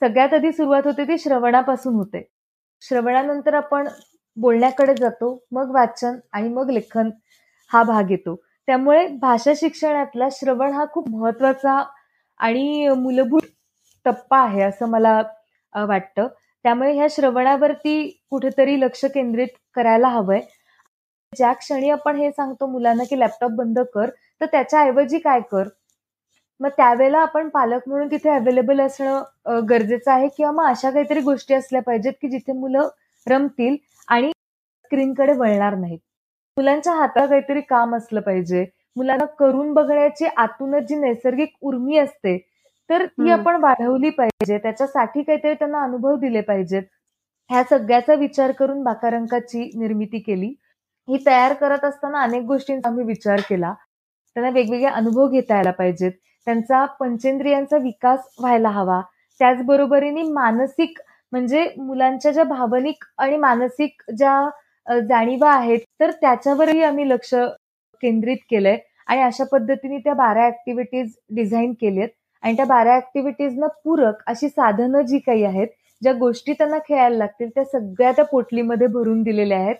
सगळ्यात 0.02 0.34
आधी 0.34 0.52
सुरुवात 0.52 0.86
होते 0.86 1.04
ती 1.08 1.18
श्रवणापासून 1.18 1.94
होते. 1.94 2.22
श्रवणानंतर 2.82 3.54
आपण 3.54 3.88
बोलण्याकडे 4.36 4.94
जातो 4.94 5.38
मग 5.52 5.70
वाचन 5.74 6.18
आणि 6.32 6.48
मग 6.48 6.70
लेखन 6.70 7.10
हा 7.70 7.82
भाग 7.82 8.10
येतो. 8.10 8.34
त्यामुळे 8.68 9.06
भाषा 9.20 9.52
शिक्षणातला 9.56 10.28
श्रवण 10.32 10.72
हा 10.72 10.84
खूप 10.92 11.08
महत्त्वाचा 11.10 11.82
आणि 12.40 12.88
मूलभूत 12.98 13.42
टप्पा 14.06 14.38
आहे 14.38 14.62
असं 14.62 14.88
मला 14.90 15.20
वाटतं. 15.74 16.26
त्यामुळे 16.64 16.92
ह्या 16.92 17.06
श्रवणावरती 17.10 17.94
कुठेतरी 18.30 18.80
लक्ष 18.80 19.04
केंद्रित 19.04 19.48
करायला 19.74 20.08
हवंय. 20.08 20.40
ज्या 21.32 21.52
क्षणी 21.52 21.90
आपण 21.90 22.16
हे 22.16 22.30
सांगतो 22.30 22.66
मुलांना 22.66 23.04
की 23.10 23.18
लॅपटॉप 23.18 23.50
बंद 23.50 23.78
कर 23.94 24.10
तर 24.40 24.46
त्याच्याऐवजी 24.46 25.18
काय 25.18 25.40
कर? 25.52 25.68
मग 26.60 26.68
त्यावेळेला 26.76 27.18
आपण 27.18 27.48
पालक 27.48 27.88
म्हणून 27.88 28.10
तिथे 28.10 28.30
अवेलेबल 28.30 28.80
असणं 28.80 29.60
गरजेचं 29.70 30.10
आहे 30.12 30.28
किंवा 30.36 30.50
मग 30.52 30.68
अशा 30.70 30.90
काहीतरी 30.90 31.20
गोष्टी 31.20 31.54
असल्या 31.54 31.82
पाहिजेत 31.82 32.12
की 32.22 32.28
जिथे 32.28 32.52
मुलं 32.52 32.88
रमतील 33.26 33.76
आणि 34.08 34.30
स्क्रीनकडे 34.84 35.32
वळणार 35.32 35.74
नाहीत. 35.74 35.98
मुलांच्या 36.56 36.92
हातात 36.94 37.28
काहीतरी 37.28 37.60
काम 37.60 37.96
असलं 37.96 38.20
पाहिजे. 38.20 38.64
मुलांना 38.96 39.24
करून 39.38 39.72
बघण्याची 39.74 40.26
आतूनच 40.36 40.82
जी 40.82 40.94
नैसर्गिक 40.96 41.52
उर्मी 41.62 41.98
असते 41.98 42.36
तर 42.90 43.04
ती 43.06 43.30
आपण 43.30 43.56
वाढवली 43.62 44.10
पाहिजे. 44.10 44.58
त्याच्यासाठी 44.58 45.22
काहीतरी 45.22 45.54
त्यांना 45.54 45.82
अनुभव 45.82 46.16
दिले 46.20 46.40
पाहिजेत. 46.40 46.82
ह्या 47.50 47.62
सगळ्याचा 47.70 48.14
विचार 48.14 48.52
करून 48.52 48.82
बाकारांकाची 48.82 49.70
निर्मिती 49.78 50.18
केली. 50.18 50.54
ही 51.08 51.18
तयार 51.26 51.52
करत 51.52 51.84
असताना 51.84 52.22
अनेक 52.22 52.42
गोष्टींचा 52.42 52.88
आम्ही 52.88 53.04
विचार 53.04 53.40
केला. 53.48 53.72
त्यांना 54.36 54.50
वेगवेगळे 54.54 54.86
अनुभव 54.86 55.28
घेता 55.28 55.54
यायला 55.54 55.70
पाहिजेत. 55.70 56.12
त्यांचा 56.46 56.84
पंचेंद्रियांचा 57.00 57.76
विकास 57.76 58.28
व्हायला 58.40 58.68
हवा. 58.70 59.00
त्याचबरोबरीने 59.40 60.22
मानसिक 60.22 60.98
म्हणजे 61.32 61.64
मुलांच्या 61.78 62.32
ज्या 62.32 62.44
भावनिक 62.44 63.04
आणि 63.18 63.36
मानसिक 63.36 64.02
ज्या 64.18 65.00
जाणीवा 65.08 65.50
आहेत 65.54 65.78
तर 66.00 66.10
त्याच्यावरही 66.10 66.82
आम्ही 66.82 67.08
लक्ष 67.08 67.34
केंद्रित 68.02 68.36
केलंय. 68.50 68.76
आणि 69.06 69.22
अशा 69.22 69.44
पद्धतीने 69.52 69.98
त्या 69.98 70.14
बारा 70.14 70.46
ऍक्टिव्हिटीज 70.46 71.12
डिझाईन 71.34 71.72
केल्यात 71.80 72.08
आणि 72.42 72.56
त्या 72.56 72.64
बारा 72.64 72.96
ऍक्टिव्हिटीजना 72.96 73.66
पूरक 73.84 74.22
अशी 74.26 74.48
साधनं 74.48 75.00
जी 75.00 75.18
काही 75.18 75.44
आहेत 75.44 75.68
ज्या 76.02 76.12
गोष्टी 76.12 76.52
त्यांना 76.52 76.78
खेळायला 76.78 77.16
लागतील 77.16 77.48
त्या 77.48 77.64
सगळ्या 77.64 78.12
त्या 78.12 78.24
पोटलीमध्ये 78.24 78.86
भरून 78.86 79.22
दिलेल्या 79.22 79.58
आहेत. 79.58 79.76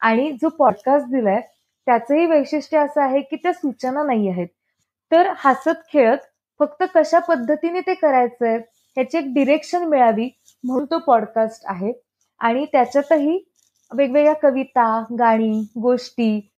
आणि 0.00 0.32
जो 0.32 0.48
पॉडकास्ट 0.48 1.06
दिलाय 1.06 1.40
त्याचंही 1.86 2.26
वैशिष्ट्य 2.26 2.78
असं 2.78 3.00
आहे 3.02 3.20
की 3.20 3.36
त्या 3.36 3.52
सूचना 3.52 4.02
नाही 4.02 4.28
आहेत. 4.28 4.48
तर 5.12 5.32
हसत 5.36 5.78
खेळत 5.92 6.18
फक्त 6.58 6.84
कशा 6.94 7.18
पद्धतीने 7.18 7.80
ते 7.80 7.94
करायचंय 7.94 8.56
ह्याची 8.96 9.18
एक 9.18 9.24
डिरेक्शन 9.34 9.84
मिळावी 9.84 10.30
म्हणून 10.64 10.84
तो 10.84 10.98
पॉडकास्ट 10.98 11.62
आहे. 11.64 11.92
आणि 12.40 12.66
त्याच्यातही 12.72 13.48
वेगवेगळ्या 13.94 14.34
कविता 14.34 15.04
गाणी 15.18 15.68
गोष्टी 15.82 16.50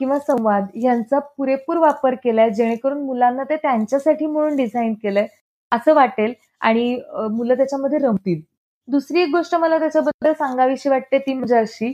किंवा 0.00 0.18
संवाद 0.18 0.66
यांचा 0.82 1.18
पुरेपूर 1.36 1.76
वापर 1.78 2.14
केलाय 2.24 2.50
जेणेकरून 2.50 3.02
मुलांना 3.04 3.44
ते 3.50 3.56
त्यांच्यासाठी 3.56 4.26
म्हणून 4.26 4.56
डिझाईन 4.56 4.92
केलंय 5.02 5.26
असं 5.72 5.94
वाटेल 5.94 6.32
आणि 6.60 6.94
मुलं 7.32 7.54
त्याच्यामध्ये 7.56 7.98
रमतील. 7.98 8.40
दुसरी 8.88 9.20
एक 9.22 9.28
गोष्ट 9.30 9.54
मला 9.54 9.78
त्याच्याबद्दल 9.78 10.32
सांगावीशी 10.32 10.88
वाटते 10.88 11.18
ती 11.18 11.32
म्हणजे 11.34 11.56
अशी 11.56 11.92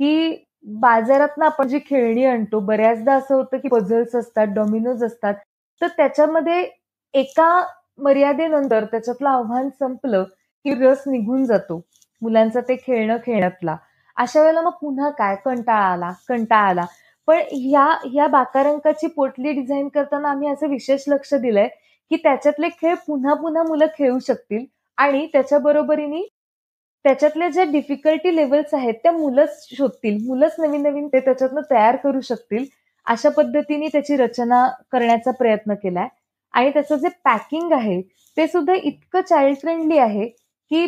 की 0.00 0.44
बाजारातनं 0.80 1.44
आपण 1.44 1.68
जी 1.68 1.78
खेळणी 1.86 2.24
आणतो 2.24 2.58
बऱ्याचदा 2.60 3.14
असं 3.14 3.34
होतं 3.34 3.58
की 3.58 3.68
पझल्स 3.68 4.14
असतात 4.16 4.46
डॉमिनोज 4.54 5.04
असतात 5.04 5.34
तर 5.80 5.88
त्याच्यामध्ये 5.96 6.62
एका 7.14 7.48
मर्यादेनंतर 7.98 8.84
त्याच्यातलं 8.84 9.28
आव्हान 9.28 9.68
संपलं 9.80 10.24
की 10.64 10.74
रस 10.80 11.02
निघून 11.06 11.44
जातो 11.44 11.80
मुलांचं 12.22 12.60
ते 12.68 12.76
खेळणं 12.76 13.16
खेळण्यातला. 13.26 13.76
अशा 14.16 14.40
वेळेला 14.40 14.62
मग 14.62 14.70
पुन्हा 14.80 15.10
काय 15.18 15.36
कंटाळा 15.44 15.84
आला 15.84 16.10
कंटाळा 16.28 16.68
आला. 16.70 16.84
पण 17.30 17.40
ह्या 17.52 17.84
ह्या 18.04 18.26
बाकारांकाची 18.26 19.06
पोटली 19.06 19.50
डिझाईन 19.52 19.88
करताना 19.88 20.30
आम्ही 20.30 20.48
असं 20.48 20.68
विशेष 20.68 21.02
लक्ष 21.08 21.32
दिलंय 21.34 21.66
की 22.10 22.16
त्याच्यातले 22.16 22.68
खेळ 22.70 22.94
पुन्हा 23.06 23.34
पुन्हा 23.34 23.62
मुलं 23.62 23.86
खेळू 23.98 24.18
शकतील. 24.18 24.64
आणि 24.98 25.26
त्याच्या 25.32 25.58
बरोबरीने 25.58 26.22
त्याच्यातल्या 27.04 27.48
ज्या 27.48 27.64
डिफिकल्टी 27.64 28.34
लेवल्स 28.36 28.74
आहेत 28.74 28.94
त्या 29.02 29.12
मुलंच 29.12 29.66
शोधतील. 29.68 30.16
मुलंच 30.26 30.54
नवीन 30.58 30.82
नवीन 30.82 31.06
ते 31.08 31.20
त्याच्यातनं 31.20 31.60
तयार 31.70 31.96
करू 31.96 32.20
शकतील. 32.20 32.64
अशा 33.06 33.30
पद्धतीने 33.36 33.88
त्याची 33.88 34.16
रचना 34.16 34.66
करण्याचा 34.92 35.30
प्रयत्न 35.30 35.74
केलाय. 35.74 36.08
आणि 36.54 36.70
त्याचं 36.70 36.96
जे 36.96 37.08
पॅकिंग 37.24 37.72
आहे 37.72 38.00
ते 38.36 38.46
सुद्धा 38.48 38.74
इतकं 38.74 39.20
चाइल्ड 39.20 39.58
फ्रेंडली 39.58 39.98
आहे 39.98 40.26
की 40.26 40.84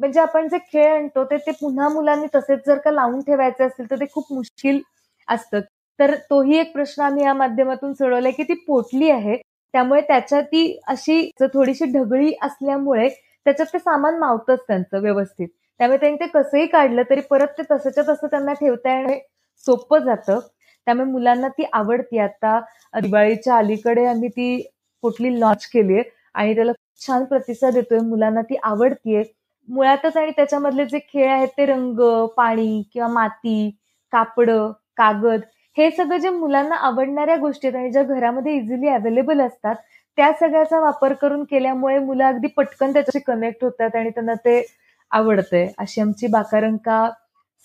म्हणजे 0.00 0.20
आपण 0.20 0.48
जे 0.48 0.58
खेळ 0.72 0.92
आणतो 0.94 1.24
ते 1.24 1.36
ते 1.36 1.50
पुन्हा 1.60 1.88
मुलांनी 1.90 2.26
तसेच 2.34 2.66
जर 2.66 2.78
का 2.84 2.90
लावून 2.90 3.20
ठेवायचे 3.22 3.64
असतील 3.64 3.90
तर 3.90 4.00
ते 4.00 4.06
खूप 4.12 4.32
मुश्किल 4.32 4.80
असतं. 5.28 5.60
तर 5.98 6.14
तोही 6.30 6.58
एक 6.58 6.72
प्रश्न 6.72 7.02
आम्ही 7.02 7.24
या 7.24 7.32
माध्यमातून 7.34 7.92
सोडवलाय 7.94 8.32
की 8.32 8.42
ती 8.44 8.54
पोटली 8.66 9.10
आहे 9.10 9.36
त्यामुळे 9.74 10.00
त्याच्या 10.00 10.40
ती 10.42 10.78
अशी 10.88 11.30
थोडीशी 11.44 11.84
ढगळी 11.92 12.32
असल्यामुळे 12.42 13.08
त्याच्यात 13.46 13.66
ते 13.72 13.78
सामान 13.78 14.18
मावतच 14.18 14.60
त्यांचं 14.68 15.00
व्यवस्थित. 15.02 15.48
त्यामुळे 15.80 15.98
त्यांनी 16.00 16.16
ते 16.20 16.26
कसंही 16.34 16.66
काढलं 16.66 17.02
तरी 17.10 17.20
परत 17.30 17.48
ते 17.58 17.62
तसंच्या 17.70 18.04
तसं 18.08 18.26
त्यांना 18.26 18.52
ठेवता 18.54 18.92
येणं 18.92 19.18
सोपं 19.64 19.98
जातं. 20.04 20.38
त्यामुळे 20.86 21.10
मुलांना 21.10 21.48
ती 21.50 21.64
आवडती. 21.72 22.18
आता 22.18 22.58
दिवाळीच्या 23.00 23.56
अलीकडे 23.56 24.04
आम्ही 24.06 24.28
ती 24.30 24.56
कुठली 25.04 25.38
लॉन्च 25.40 25.66
केली 25.68 25.94
आहे 25.94 26.02
आणि 26.34 26.54
त्याला 26.54 26.72
छान 27.00 27.24
प्रतिसाद 27.24 27.74
देतोय 27.74 27.98
मुलांना 28.00 28.42
ती 28.42 28.56
आवडतीये. 28.64 29.22
मुळातच 29.68 30.16
आणि 30.16 30.30
त्याच्यामधले 30.36 30.84
जे 30.86 30.98
खेळ 31.08 31.30
आहेत 31.30 31.48
ते 31.58 31.66
रंग 31.66 32.00
पाणी 32.36 32.82
किंवा 32.92 33.08
माती 33.10 33.70
कापड 34.12 34.50
कागद 34.98 35.40
हे 35.76 35.90
सगळं 35.90 36.18
जे 36.18 36.30
मुलांना 36.30 36.74
आवडणाऱ्या 36.78 37.36
गोष्टी 37.36 37.66
आहेत 37.68 37.76
आणि 37.78 37.90
ज्या 37.92 38.02
घरामध्ये 38.04 38.54
इझिली 38.56 38.88
अवेलेबल 38.88 39.40
असतात 39.40 39.76
त्या 40.18 40.32
सगळ्याचा 40.40 40.80
वापर 40.80 41.12
करून 41.12 41.42
केल्यामुळे 41.44 41.98
मुलं 41.98 42.24
अगदी 42.24 42.48
पटकन 42.56 42.92
त्याच्याशी 42.92 43.20
कनेक्ट 43.26 43.64
होतात 43.64 43.96
आणि 43.96 44.10
त्यांना 44.10 44.34
ते 44.44 44.62
आवडतंय. 45.10 45.66
अशी 45.78 46.00
आमची 46.00 46.26
बाकारंका 46.26 47.08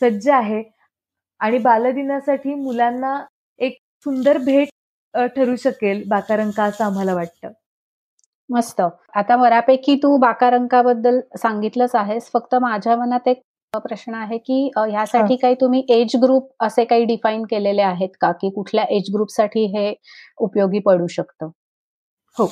सज्ज 0.02 0.30
आहे. 0.30 0.64
आणि 1.42 1.58
बालदिनासाठी 1.60 2.54
मुलांना 2.56 3.20
एक 3.60 3.78
सुंदर 4.06 4.38
भेट 4.46 4.70
ठरू 5.36 5.56
शकेल 5.56 6.04
बाकारंका 6.10 6.64
असं 6.64 6.84
आम्हाला 6.86 7.14
वाटतं. 7.16 7.52
मस्त. 8.50 8.82
आता 9.14 9.36
बऱ्यापैकी 9.38 9.96
तू 10.04 10.16
बाकारंकाबद्दल 10.18 11.20
सांगितलंच 11.38 11.96
आहेस. 11.96 12.30
फक्त 12.34 12.56
माझ्या 12.62 12.96
मनात 12.98 13.28
एक 13.28 13.42
प्रश्न 13.78 14.14
आहे 14.16 14.38
की 14.38 14.60
ह्यासाठी 14.78 15.36
काही 15.42 15.56
तुम्ही 15.62 15.84
एज 15.90 16.16
ग्रुप 16.22 16.64
असे 16.64 16.84
काही 16.86 17.04
डिफाईन 17.06 17.44
केलेले 17.50 17.82
आहेत 17.82 18.10
का? 18.22 18.32
की 18.32 18.50
कुठल्या 18.56 18.84
एज 18.96 19.10
ग्रुपसाठी 19.14 19.66
हे 19.76 19.94
उपयोगी 20.42 20.80
पडू 20.86 21.08
शकतं? 21.08 21.50
हो. 22.38 22.46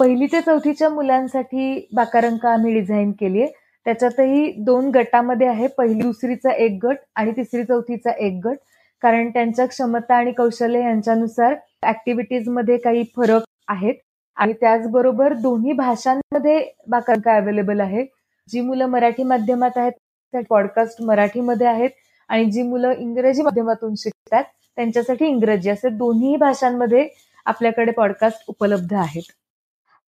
पहिली 0.00 0.26
ते 0.32 0.40
चौथीच्या 0.40 0.88
मुलांसाठी 0.88 1.88
बाकारंक 1.94 2.44
आम्ही 2.46 2.74
डिझाईन 2.74 3.10
केली 3.20 3.42
आहे. 3.42 3.52
त्याच्यातही 3.86 4.50
दोन 4.64 4.90
गटामध्ये 4.94 5.46
आहे. 5.48 5.66
पहिली 5.78 6.00
दुसरीचा 6.02 6.52
एक 6.64 6.78
गट 6.84 6.96
आणि 7.16 7.32
तिसरी 7.36 7.64
चौथीचा 7.64 8.10
एक 8.26 8.40
गट. 8.44 8.56
कारण 9.02 9.28
त्यांच्या 9.30 9.66
क्षमता 9.66 10.14
आणि 10.16 10.32
कौशल्य 10.32 10.80
यांच्यानुसार 10.80 11.54
ऍक्टिव्हिटीजमध्ये 11.88 12.76
काही 12.78 13.02
फरक 13.16 13.42
आहेत. 13.68 13.94
आणि 14.36 14.52
त्याचबरोबर 14.60 15.32
दोन्ही 15.32 15.72
भाषांमध्ये 15.72 16.62
बाकारंक 16.88 17.28
अवेलेबल 17.28 17.80
आहे. 17.80 18.04
जी 18.48 18.60
मुलं 18.60 18.86
मराठी 18.86 19.22
माध्यमात 19.22 19.76
आहेत 19.78 19.92
त्या 20.34 20.42
पॉडकास्ट 20.50 21.02
मराठीमध्ये 21.02 21.66
आहेत 21.66 21.90
आणि 22.28 22.44
जी 22.44 22.62
मुलं 22.62 22.90
इंग्रजी 22.90 23.42
माध्यमातून 23.42 23.94
शिकतात 23.94 24.44
त्यांच्यासाठी 24.76 25.26
इंग्रजी 25.26 25.70
असे 25.70 25.88
दोन्ही 25.88 26.36
भाषांमध्ये 26.36 27.08
आपल्याकडे 27.46 27.92
पॉडकास्ट 27.92 28.44
उपलब्ध 28.48 28.94
आहेत. 28.94 29.22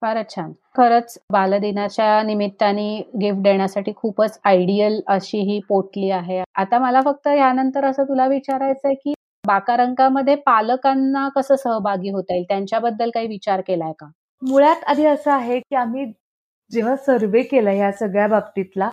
फारच 0.03 0.35
छान. 0.35 0.53
खरंच 0.77 1.19
बालदिनाच्या 1.33 2.23
निमित्ताने 2.23 3.11
गिफ्ट 3.21 3.43
देण्यासाठी 3.43 3.93
खूपच 3.97 4.41
आयडियल 4.45 5.01
अशी 5.07 5.39
ही 5.39 5.61
पोटली 5.69 6.11
आहे. 6.11 6.43
आता 6.55 6.79
मला 6.79 7.01
फक्त 7.05 7.27
यानंतर 7.27 7.85
असं 7.85 8.05
तुला 8.05 8.27
विचारायचंय 8.27 8.95
की 8.95 9.15
बाकारांकामध्ये 9.47 10.35
पालकांना 10.35 11.29
कसं 11.29 11.57
सहभागी 11.57 12.11
होता 12.11 12.35
येईल? 12.35 12.45
त्यांच्याबद्दल 12.49 13.11
काही 13.11 13.27
विचार 13.27 13.61
केलाय 13.61 13.93
का? 13.99 14.07
मुळात 14.43 14.85
आधी 14.87 15.07
असं 15.07 15.31
आहे 15.31 15.59
की 15.61 15.77
आम्ही 15.77 16.13
जेव्हा 16.71 16.97
सर्वे 16.97 17.43
केला 17.43 17.73
या 17.73 17.93
सगळ्या 17.93 18.27
बाबतीतला 18.27 18.89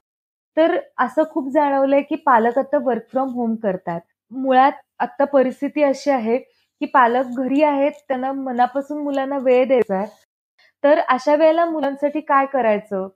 तर 0.58 0.78
असं 1.00 1.24
खूप 1.32 1.50
जाणवलंय 1.54 2.02
की 2.02 2.16
पालक 2.26 2.58
आता 2.60 2.78
वर्क 2.84 3.04
फ्रॉम 3.12 3.30
होम 3.34 3.56
करतात. 3.56 4.00
मुळात 4.32 4.72
आता 5.00 5.26
परिस्थिती 5.26 5.84
अशी 5.84 6.12
आहे 6.12 6.38
की 6.38 6.86
पालक 6.94 7.40
घरी 7.40 7.62
आहेत 7.64 7.92
त्यांना 8.08 8.32
मनापासून 8.34 9.02
मुलांना 9.04 9.38
वेळ 9.42 9.66
द्यायचा 9.68 9.96
आहे. 9.98 10.08
तर 10.84 11.00
अशा 11.10 11.36
वेळेला 11.36 11.66
मुलांसाठी 11.66 12.20
काय 12.22 12.46
करायचं? 12.54 13.08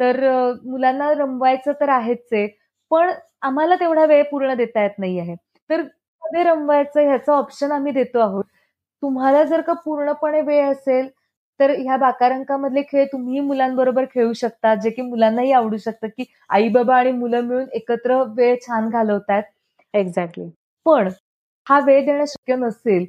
तर 0.00 0.20
मुलांना 0.64 1.12
रमवायचं 1.14 1.72
तर 1.80 1.88
आहेच 1.88 2.26
आहे 2.32 2.46
पण 2.90 3.10
आम्हाला 3.42 3.74
तेवढा 3.80 4.04
वेळ 4.06 4.22
पूर्ण 4.30 4.54
देता 4.54 4.82
येत 4.82 4.98
नाही 4.98 5.18
आहे. 5.20 5.34
तर 5.70 5.80
मध्ये 6.22 6.42
रमवायचं 6.44 7.00
ह्याचं 7.02 7.32
ऑप्शन 7.32 7.72
आम्ही 7.72 7.92
देतो 7.92 8.18
आहोत. 8.20 8.44
तुम्हाला 9.02 9.42
जर 9.44 9.60
का 9.60 9.72
पूर्णपणे 9.84 10.40
वेळ 10.42 10.70
असेल 10.70 11.08
तर 11.60 11.70
ह्या 11.78 11.96
बाकारांकामधले 11.96 12.82
खेळ 12.82 13.04
तुम्ही 13.12 13.40
मुलांबरोबर 13.40 14.04
खेळू 14.14 14.32
शकता 14.32 14.74
जे 14.74 14.90
की 14.90 15.02
मुलांनाही 15.02 15.52
आवडू 15.52 15.76
शकतं 15.76 16.08
की 16.08 16.24
आई 16.50 16.68
बाबा 16.68 16.96
आणि 16.96 17.12
मुलं 17.12 17.40
मिळून 17.40 17.66
एकत्र 17.72 18.22
वेळ 18.36 18.54
छान 18.62 18.88
घालवतात 18.90 19.42
एक्झॅक्टली 19.94 20.48
पण 20.86 21.08
हा 21.66 21.78
वेळ 21.80 22.04
देणं 22.06 22.24
शक्य 22.24 22.56
नसेल 22.56 23.04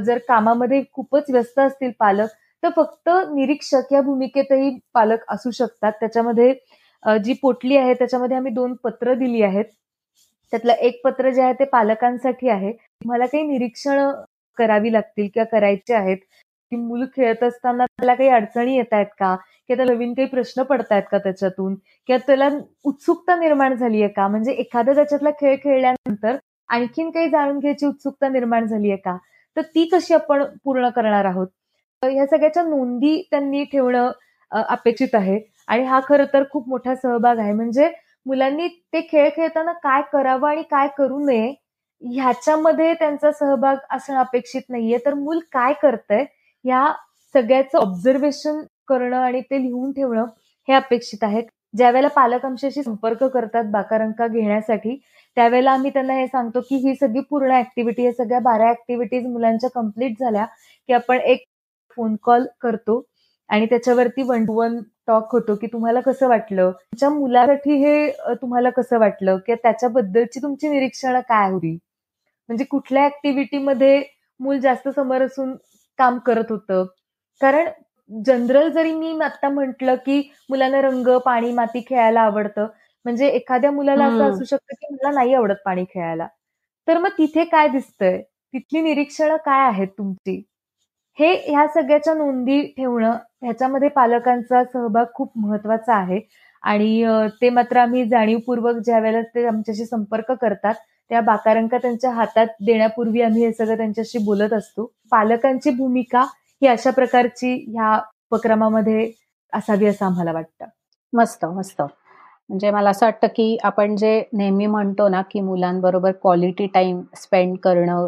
जर 0.00 0.18
कामामध्ये 0.28 0.82
खूपच 0.92 1.30
व्यस्त 1.30 1.58
असतील 1.58 1.90
पालक 2.00 2.28
तर 2.62 2.68
फक्त 2.76 3.08
निरीक्षक 3.34 3.92
या 3.92 4.00
भूमिकेतही 4.02 4.70
पालक 4.94 5.24
असू 5.28 5.50
शकतात. 5.50 5.92
त्याच्यामध्ये 6.00 7.18
जी 7.24 7.32
पोटली 7.42 7.76
आहे 7.76 7.94
त्याच्यामध्ये 7.94 8.36
आम्ही 8.36 8.52
दोन 8.52 8.74
पत्र 8.84 9.14
दिली 9.14 9.42
आहेत. 9.42 9.64
त्यातलं 10.52 10.72
एक 10.72 11.00
पत्र 11.04 11.30
जे 11.30 11.42
आहे 11.42 11.52
ते 11.54 11.64
पालकांसाठी 11.66 12.48
आहे. 12.48 12.72
मला 13.06 13.26
काही 13.26 13.42
निरीक्षण 13.44 14.00
करावी 14.58 14.92
लागतील 14.92 15.28
किंवा 15.34 15.44
करायचे 15.52 15.94
आहेत 15.94 16.18
की 16.72 16.76
मूल 16.76 17.04
खेळत 17.16 17.42
असताना 17.44 17.84
त्याला 17.86 18.14
काही 18.14 18.28
अडचणी 18.30 18.76
येत 18.76 18.92
आहेत 18.92 19.06
का 19.18 19.34
किंवा 19.68 19.84
नवीन 19.84 20.12
काही 20.14 20.28
प्रश्न 20.28 20.62
पडतायत 20.62 21.02
का 21.10 21.18
त्याच्यातून? 21.18 21.74
किंवा 22.08 22.18
त्याला 22.26 22.48
उत्सुकता 22.84 23.36
निर्माण 23.36 23.74
झाली 23.76 24.02
आहे 24.02 24.12
का? 24.12 24.26
म्हणजे 24.28 24.52
एखादा 24.52 24.94
त्याच्यातला 24.94 25.30
खेळ 25.40 25.56
खेळल्यानंतर 25.64 26.36
आणखीन 26.68 27.10
काही 27.10 27.28
जाणून 27.30 27.58
घ्यायची 27.58 27.86
उत्सुकता 27.86 28.28
निर्माण 28.28 28.66
झाली 28.66 28.90
आहे 28.90 29.00
का? 29.04 29.16
तर 29.56 29.62
ती 29.74 29.84
कशी 29.92 30.14
आपण 30.14 30.44
पूर्ण 30.64 30.88
करणार 30.96 31.24
आहोत? 31.24 31.46
ह्या 32.02 32.26
सगळ्याच्या 32.26 32.62
नोंदी 32.62 33.20
त्यांनी 33.30 33.64
ठेवणं 33.72 34.10
अपेक्षित 34.52 35.14
आहे. 35.14 35.38
आणि 35.68 35.84
हा 35.84 36.00
खरं 36.08 36.24
तर 36.32 36.44
खूप 36.50 36.68
मोठा 36.68 36.94
सहभाग 36.94 37.38
आहे. 37.38 37.52
म्हणजे 37.52 37.90
मुलांनी 38.26 38.68
ते 38.92 39.00
खेळ 39.10 39.28
खेळताना 39.36 39.72
काय 39.82 40.02
करावं 40.12 40.48
आणि 40.50 40.62
काय 40.70 40.88
करू 40.98 41.18
नये 41.26 41.54
ह्याच्यामध्ये 42.02 42.92
त्यांचा 42.94 43.30
सहभाग 43.32 43.76
असणं 43.90 44.18
अपेक्षित 44.20 44.62
नाहीये. 44.70 44.98
तर 45.06 45.14
मूल 45.14 45.38
काय 45.52 45.72
करतंय? 45.82 46.24
या 46.66 46.84
सगळ्याचं 47.34 47.78
ऑब्झर्वेशन 47.78 48.60
करणं 48.88 49.16
आणि 49.16 49.40
ते 49.42 49.60
लिहून 49.62 49.92
ठेवणं 49.92 50.24
हे 50.68 50.74
अपेक्षित 50.74 51.24
आहे. 51.24 51.42
ज्या 51.74 51.90
वेळेला 51.90 52.08
पालक 52.08 52.44
आमच्याशी 52.46 52.82
संपर्क 52.82 53.22
करतात 53.24 53.64
बाकारांका 53.72 54.26
घेण्यासाठी 54.26 54.96
त्यावेळेला 55.36 55.70
आम्ही 55.70 55.90
त्यांना 55.90 56.14
हे 56.14 56.26
सांगतो 56.26 56.60
की 56.68 56.76
ही 56.86 56.94
सगळी 56.94 57.20
पूर्ण 57.30 57.52
ऍक्टिव्हिटी 57.52 58.02
हे 58.02 58.12
सगळ्या 58.12 58.38
बारा 58.40 58.68
ऍक्टिव्हिटीज 58.70 59.26
मुलांच्या 59.26 59.70
कंप्लीट 59.74 60.18
झाल्या 60.20 60.44
की 60.88 60.92
आपण 60.92 61.20
एक 61.24 61.44
फोन 61.96 62.16
कॉल 62.22 62.46
करतो 62.60 63.02
आणि 63.50 63.66
त्याच्यावरती 63.66 64.22
वन 64.22 64.44
टू 64.46 64.54
वन 64.54 64.78
टॉक 65.06 65.32
होतो 65.32 65.54
की 65.56 65.66
तुम्हाला 65.66 66.00
कसं 66.00 66.28
वाटलं? 66.28 66.70
तुमच्या 66.72 67.10
मुलासाठी 67.10 67.74
हे 67.84 68.08
तुम्हाला 68.42 68.70
कसं 68.70 68.98
वाटलं? 68.98 69.36
किंवा 69.46 69.56
त्याच्याबद्दलची 69.62 70.40
तुमची 70.42 70.68
निरीक्षणं 70.68 71.20
काय 71.28 71.50
होती? 71.50 71.72
म्हणजे 72.48 72.64
कुठल्या 72.64 73.04
ऍक्टिव्हिटीमध्ये 73.06 74.02
मूल 74.40 74.58
जास्त 74.60 74.88
समोर 74.96 75.22
असून 75.22 75.54
काम 75.98 76.18
करत 76.20 76.50
होतं. 76.50 76.84
कारण 77.40 77.68
जनरल 78.10 78.70
जरी 78.72 78.92
मी 78.94 79.12
आता 79.22 79.48
म्हंटल 79.50 79.94
की 80.00 80.20
मुलांना 80.50 80.80
रंग 80.82 81.08
पाणी 81.24 81.52
माती 81.52 81.80
खेळायला 81.88 82.20
आवडतं. 82.22 82.66
म्हणजे 83.04 83.28
एखाद्या 83.30 83.70
मुलाला 83.72 84.06
असं 84.06 84.24
असू 84.24 84.44
शकतं 84.46 84.74
की 84.76 84.94
मला 84.94 85.10
नाही 85.12 85.34
आवडत 85.34 85.56
पाणी 85.64 85.84
खेळायला. 85.90 86.26
तर 86.88 86.98
मग 86.98 87.10
तिथे 87.18 87.44
काय 87.46 87.68
दिसतंय? 87.68 88.20
तिथली 88.54 88.80
निरीक्षणं 88.82 89.36
काय 89.46 89.64
आहेत 89.64 89.88
तुमची? 89.98 90.42
हे 91.18 91.32
ह्या 91.46 91.66
सगळ्याच्या 91.70 92.14
नोंदी 92.14 92.60
ठेवणं 92.72 93.16
ह्याच्यामध्ये 93.42 93.88
पालकांचा 93.90 94.62
सहभाग 94.64 95.06
खूप 95.14 95.32
महत्त्वाचा 95.38 95.94
आहे. 95.96 96.20
आणि 96.62 97.04
ते 97.42 97.50
मात्र 97.50 97.78
आम्ही 97.78 98.04
जाणीवपूर्वक 98.08 98.76
ज्या 98.78 98.98
वेळेला 99.00 99.22
ते 99.34 99.46
आमच्याशी 99.46 99.84
संपर्क 99.86 100.32
करतात 100.34 100.74
त्या 101.10 101.20
बाकारांका 101.20 101.78
त्यांच्या 101.78 102.10
हातात 102.12 102.46
देण्यापूर्वी 102.60 103.20
आम्ही 103.22 103.44
हे 103.44 103.52
सगळं 103.52 103.76
त्यांच्याशी 103.76 104.18
बोलत 104.18 104.52
असतो. 104.52 104.84
पालकांची 105.12 105.70
भूमिका 105.70 106.22
ही 106.62 106.66
अशा 106.68 106.90
प्रकारची 106.90 107.52
ह्या 107.68 107.94
उपक्रमामध्ये 108.26 109.10
असावी 109.52 109.86
असं 109.86 110.06
आम्हाला 110.06 110.32
वाटतं. 110.32 110.66
मस्त 111.12 111.44
मस्त. 111.46 111.82
म्हणजे 112.50 112.70
मला 112.70 112.90
असं 112.90 113.06
वाटतं 113.06 113.26
की 113.36 113.56
आपण 113.64 113.96
जे 113.96 114.22
नेहमी 114.32 114.66
म्हणतो 114.66 115.08
ना 115.08 115.22
की 115.30 115.40
मुलांबरोबर 115.40 116.12
क्वालिटी 116.22 116.66
टाइम 116.74 117.00
स्पेंड 117.16 117.56
करणं 117.62 118.06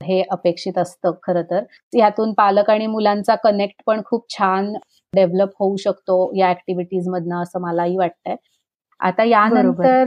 हे 0.00 0.22
अपेक्षित 0.30 0.78
असतं 0.78 1.12
खरं 1.22 1.42
तर. 1.50 1.62
यातून 1.92 2.32
पालक 2.34 2.70
आणि 2.70 2.86
मुलांचा 2.86 3.34
कनेक्ट 3.44 3.82
पण 3.86 4.00
खूप 4.06 4.26
छान 4.30 4.72
डेव्हलप 5.12 5.50
होऊ 5.60 5.76
शकतो 5.76 6.16
या 6.36 6.50
ऍक्टिव्हिटीज 6.50 7.08
मधनं 7.08 7.42
असं 7.42 7.60
मलाही 7.62 7.96
वाटतंय. 7.96 8.36
आता 9.00 9.24
यानंतर 9.24 10.04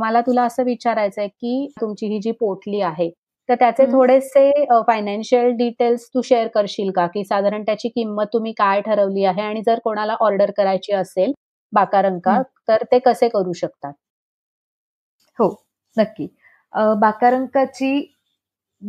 मला 0.00 0.20
तुला 0.20 0.42
असं 0.44 0.64
विचारायचंय 0.64 1.26
की 1.28 1.68
तुमची 1.80 2.06
ही 2.06 2.18
जी 2.22 2.30
पोटली 2.40 2.80
आहे 2.82 3.08
तर 3.48 3.54
त्याचे 3.54 3.84
थोडेसे 3.86 4.50
फायनान्शियल 4.86 5.50
डिटेल्स 5.56 6.08
तू 6.14 6.22
शेअर 6.22 6.46
करशील 6.54 6.90
का? 6.92 7.06
की 7.06 7.24
साधारण 7.24 7.62
त्याची 7.62 7.88
किंमत 7.88 8.26
तुम्ही 8.32 8.52
काय 8.58 8.80
ठरवली 8.82 9.24
आहे? 9.24 9.42
आणि 9.42 9.62
जर 9.66 9.78
कोणाला 9.84 10.16
ऑर्डर 10.20 10.50
करायची 10.56 10.92
असेल 10.94 11.32
बाकारंका 11.72 12.40
तर 12.68 12.82
ते 12.92 12.98
कसे 13.00 13.28
करू 13.28 13.52
शकतात? 13.54 13.92
हो 15.38 15.48
नक्की. 15.96 16.26
बाकारंकाची 17.00 17.90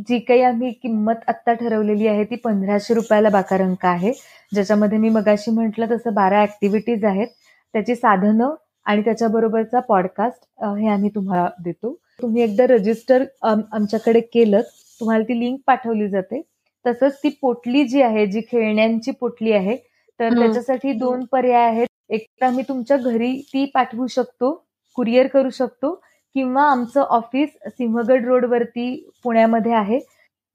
जी 0.08 0.20
काही 0.20 0.42
आम्ही 0.44 0.72
किंमत 0.74 1.16
आत्ता 1.30 1.54
ठरवलेली 1.56 2.08
आहे 2.08 2.24
ती 2.26 2.36
पंधराशे 2.38 2.94
रुपयाला 2.94 3.30
बाकारंक 3.30 3.86
आहे. 3.86 4.12
ज्याच्यामध्ये 4.52 4.98
मी 4.98 5.10
मगाशी 5.10 5.52
म्हटलं 5.52 5.86
तसं 5.92 6.14
बारा 6.14 6.42
ऍक्टिव्हिटीज 6.44 7.06
आहेत. 7.06 7.28
त्याची 7.74 7.96
साधनं 7.96 8.56
आणि 8.88 9.02
त्याच्याबरोबरचा 9.02 9.80
पॉडकास्ट 9.80 10.64
हे 10.64 10.88
आम्ही 10.90 11.10
तुम्हाला 11.16 11.50
देतो. 11.64 11.94
तुम्ही 12.22 12.42
एकदा 12.44 12.66
रजिस्टर 12.68 13.24
आमच्याकडे 13.44 14.20
केलं 14.34 14.62
तुम्हाला 15.00 15.24
ती 15.24 15.40
लिंक 15.40 15.60
पाठवली 15.68 16.08
जाते. 16.10 16.42
तसंच 16.86 17.18
ती 17.24 17.30
पोटली 17.42 17.84
जी 17.88 18.02
आहे 18.02 18.26
जी 18.28 18.42
खेळण्यांची 18.52 19.12
पोटली 19.12 19.52
आहे 19.52 19.76
तर 20.20 20.38
त्याच्यासाठी 20.40 20.92
दोन 20.94 21.24
पर्याय 21.32 21.66
आहेत. 21.70 21.88
एक 22.10 22.26
तर 22.42 22.46
आम्ही 22.46 22.64
तुमच्या 22.68 22.98
घरी 22.98 23.36
ती 23.54 23.66
पाठवू 23.74 24.08
शकतो 24.08 24.52
कुरिअर 24.96 25.28
करू 25.28 25.50
शकतो 25.50 25.94
किंवा 26.36 26.64
आमचं 26.72 27.02
ऑफिस 27.02 27.50
सिंहगड 27.68 28.26
रोडवरती 28.26 29.10
पुण्यामध्ये 29.24 29.74
आहे. 29.74 30.00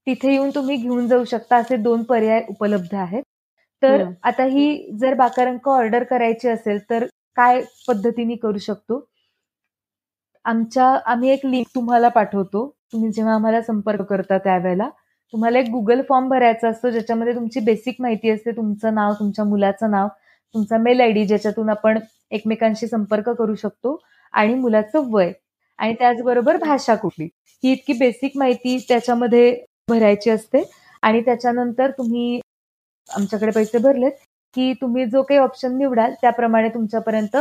तिथे 0.06 0.32
येऊन 0.32 0.50
तुम्ही 0.54 0.76
घेऊन 0.76 1.06
जाऊ 1.08 1.24
शकता 1.24 1.56
असे 1.56 1.76
दोन 1.76 2.02
पर्याय 2.02 2.42
उपलब्ध 2.48 2.94
आहेत. 2.94 3.22
तर 3.82 4.04
आता 4.22 4.44
ही 4.44 4.90
जर 5.00 5.14
बाकारांक 5.14 5.68
ऑर्डर 5.68 6.02
करायची 6.04 6.48
असेल 6.48 6.78
तर 6.90 7.04
काय 7.36 7.62
पद्धतीने 7.88 8.36
करू 8.36 8.58
शकतो? 8.60 9.04
आमच्या 10.44 10.86
आम्ही 11.06 11.30
एक 11.30 11.44
लिंक 11.46 11.66
तुम्हाला 11.74 12.08
पाठवतो. 12.10 12.68
तुम्ही 12.92 13.10
जेव्हा 13.12 13.34
आम्हाला 13.34 13.60
संपर्क 13.62 14.02
करता 14.04 14.38
त्यावेळेला 14.38 14.88
तुम्हाला 15.32 15.58
एक 15.58 15.68
गुगल 15.70 16.00
फॉर्म 16.08 16.28
भरायचा 16.28 16.68
असतो 16.68 16.90
ज्याच्यामध्ये 16.90 17.34
तुमची 17.34 17.60
बेसिक 17.62 17.96
माहिती 18.00 18.30
असते 18.30 18.50
तुमचं 18.52 18.94
नाव 18.94 19.12
तुमच्या 19.20 19.44
मुलाचं 19.44 19.90
नाव 19.90 20.08
तुमचा 20.54 20.76
मेल 20.78 21.00
आय 21.00 21.10
डी 21.12 21.24
ज्याच्यातून 21.26 21.68
आपण 21.70 21.98
एकमेकांशी 22.32 22.86
संपर्क 22.88 23.28
करू 23.30 23.54
शकतो 23.54 23.98
आणि 24.34 24.54
मुलाचं 24.54 25.10
वय 25.10 25.32
आणि 25.78 25.94
त्याचबरोबर 25.94 26.56
भाषा 26.58 26.94
कुठली. 26.96 27.28
ही 27.62 27.72
इतकी 27.72 27.92
बेसिक 27.94 28.36
माहिती 28.36 28.78
त्याच्यामध्ये 28.88 29.54
भरायची 29.88 30.30
असते 30.30 30.62
आणि 31.02 31.20
त्याच्यानंतर 31.22 31.90
तुम्ही 31.90 32.40
आमच्याकडे 33.08 33.50
पैसे 33.52 33.78
भरलेत 33.78 34.12
की 34.54 34.72
तुम्ही 34.80 35.04
जो 35.06 35.22
काही 35.22 35.40
ऑप्शन 35.40 35.76
निवडाल 35.78 36.14
त्याप्रमाणे 36.20 36.68
तुमच्यापर्यंत 36.68 37.36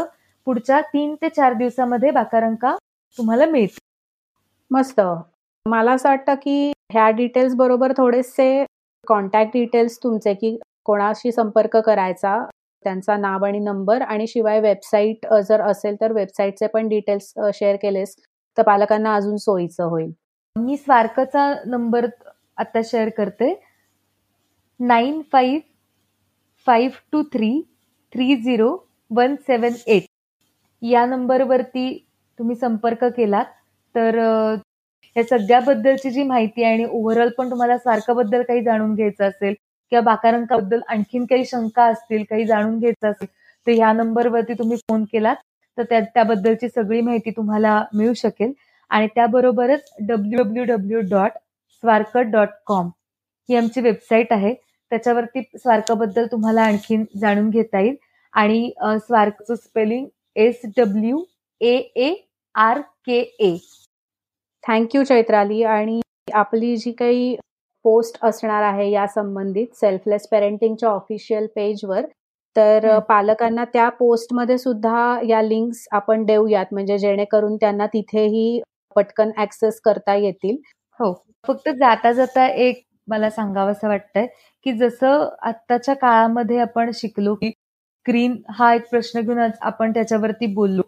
पुढच्या 0.47 0.79
तीन 0.93 1.15
ते 1.15 1.29
चार 1.29 1.53
दिवसामध्ये 1.53 2.11
बाकारांका 2.11 2.75
तुम्हाला 3.17 3.45
मिळतील. 3.45 3.77
मस्त. 4.71 5.01
मला 5.65 5.91
असं 5.91 6.09
वाटतं 6.09 6.35
की 6.35 6.71
ह्या 6.93 7.09
डिटेल्स 7.09 7.55
बरोबर 7.55 7.91
थोडेसे 7.97 8.63
कॉन्टॅक्ट 9.07 9.51
डिटेल्स 9.53 9.97
तुमचे 10.03 10.33
की 10.33 10.57
कोणाशी 10.85 11.31
संपर्क 11.31 11.77
करायचा 11.77 12.37
त्यांचा 12.85 13.15
नाव 13.17 13.45
आणि 13.45 13.59
नंबर 13.59 14.01
आणि 14.01 14.27
शिवाय 14.27 14.59
वेबसाईट 14.59 15.27
जर 15.47 15.61
असेल 15.61 15.95
तर 16.01 16.11
वेबसाईटचे 16.11 16.67
पण 16.67 16.87
डिटेल्स 16.87 17.33
शेअर 17.53 17.75
केलेस 17.75 18.15
तर 18.57 18.63
पालकांना 18.63 19.13
अजून 19.15 19.37
सोयीचं 19.37 19.83
होईल. 19.83 20.11
मी 20.55 20.77
स्वारकाचा 20.77 21.53
नंबर 21.65 22.05
आता 22.57 22.79
शेअर 22.85 23.09
करते. 23.09 23.53
Nine 24.79 25.21
five 25.31 25.59
five 26.67 26.95
two 27.11 27.21
three 27.33 27.51
three 28.13 28.35
zero 28.35 28.75
one 29.11 29.35
seven 29.47 29.73
eight 29.87 30.03
या 30.81 31.05
नंबरवरती 31.05 31.87
तुम्ही 32.39 32.55
संपर्क 32.55 33.03
केलात 33.17 33.45
तर 33.95 34.17
या 35.15 35.23
सगळ्याबद्दलची 35.23 36.09
जी 36.11 36.23
माहिती 36.23 36.63
आहे 36.63 36.73
आणि 36.73 36.85
ओव्हरऑल 36.85 37.29
पण 37.37 37.49
तुम्हाला 37.49 37.77
स्वार्काबद्दल 37.77 38.41
काही 38.43 38.63
जाणून 38.63 38.93
घ्यायचं 38.95 39.25
असेल 39.25 39.53
किंवा 39.91 40.01
बाकारंकाबद्दल 40.03 40.79
आणखीन 40.87 41.25
काही 41.25 41.45
शंका 41.45 41.85
असतील 41.85 42.23
काही 42.23 42.45
जाणून 42.45 42.77
घ्यायचं 42.79 43.09
असेल 43.09 43.27
तर 43.67 43.71
ह्या 43.71 43.91
नंबरवरती 43.93 44.53
तुम्ही 44.53 44.77
फोन 44.79 45.03
केलात 45.11 45.35
तर 45.77 45.83
त्या 45.89 45.99
त्याबद्दलची 46.05 46.69
सगळी 46.69 47.01
माहिती 47.01 47.31
तुम्हाला 47.31 47.83
मिळू 47.93 48.13
शकेल. 48.15 48.51
आणि 48.91 49.07
त्याबरोबरच 49.15 49.91
डब्ल्यू 50.07 50.37
डब्ल्यू 50.37 50.63
डब्ल्यू 50.65 50.99
डॉट 51.09 51.31
स्वारकट 51.83 52.31
डॉट 52.31 52.49
कॉम 52.65 52.89
ही 53.49 53.55
आमची 53.55 53.81
वेबसाईट 53.81 54.31
आहे. 54.33 54.53
त्याच्यावरती 54.91 55.41
स्वार्काबद्दल 55.57 56.25
तुम्हाला 56.31 56.61
आणखीन 56.63 57.03
जाणून 57.21 57.49
घेता 57.49 57.79
येईल. 57.79 57.95
आणि 58.33 58.71
स्वार्कचं 58.99 59.55
spelling 59.55 60.05
S 60.35 60.61
W 60.77 61.23
A 61.61 61.75
A 61.95 62.13
R 62.55 62.79
K 63.07 63.19
A 63.39 63.55
thank you 64.63 65.03
Chaitrali. 65.03 65.63
आणि 65.63 65.99
आपली 66.33 66.75
जी 66.77 66.91
काही 66.91 67.35
पोस्ट 67.85 68.17
असणार 68.23 68.63
आहे 68.63 68.89
या 68.91 69.05
संबंधित 69.07 69.67
सेल्फलेस 69.75 70.27
पेरेंटिंगच्या 70.31 70.89
ऑफिशियल 70.89 71.47
पेजवर 71.55 72.05
तर 72.55 72.97
पालकांना 73.09 73.63
त्या 73.73 73.87
पोस्टमध्ये 73.99 74.57
सुद्धा 74.57 75.19
या 75.27 75.41
लिंक्स 75.41 75.87
आपण 75.91 76.23
देऊयात. 76.25 76.65
म्हणजे 76.71 76.97
जेणेकरून 76.97 77.55
त्यांना 77.57 77.85
तिथेही 77.93 78.61
पटकन 78.95 79.31
ऍक्सेस 79.41 79.79
करता 79.81 80.15
येतील. 80.15 80.55
हो. 80.99 81.13
फक्त 81.47 81.69
जाता 81.79 82.11
जाता 82.11 82.47
एक 82.47 82.83
मला 83.07 83.29
सांगावं 83.29 83.73
वाटतंय. 83.83 84.27
की 84.65 84.71
जसं 84.77 85.27
आत्ताच्या 85.43 85.95
काळामध्ये 85.95 86.59
आपण 86.61 86.91
शिकलो 86.95 87.33
की 87.35 87.49
स्क्रीन 87.49 88.35
हा 88.49 88.73
एक 88.73 88.89
प्रश्न 88.89 89.19
घेऊन 89.21 89.39
आपण 89.61 89.91
त्याच्यावरती 89.93 90.45
बोललो. 90.53 90.81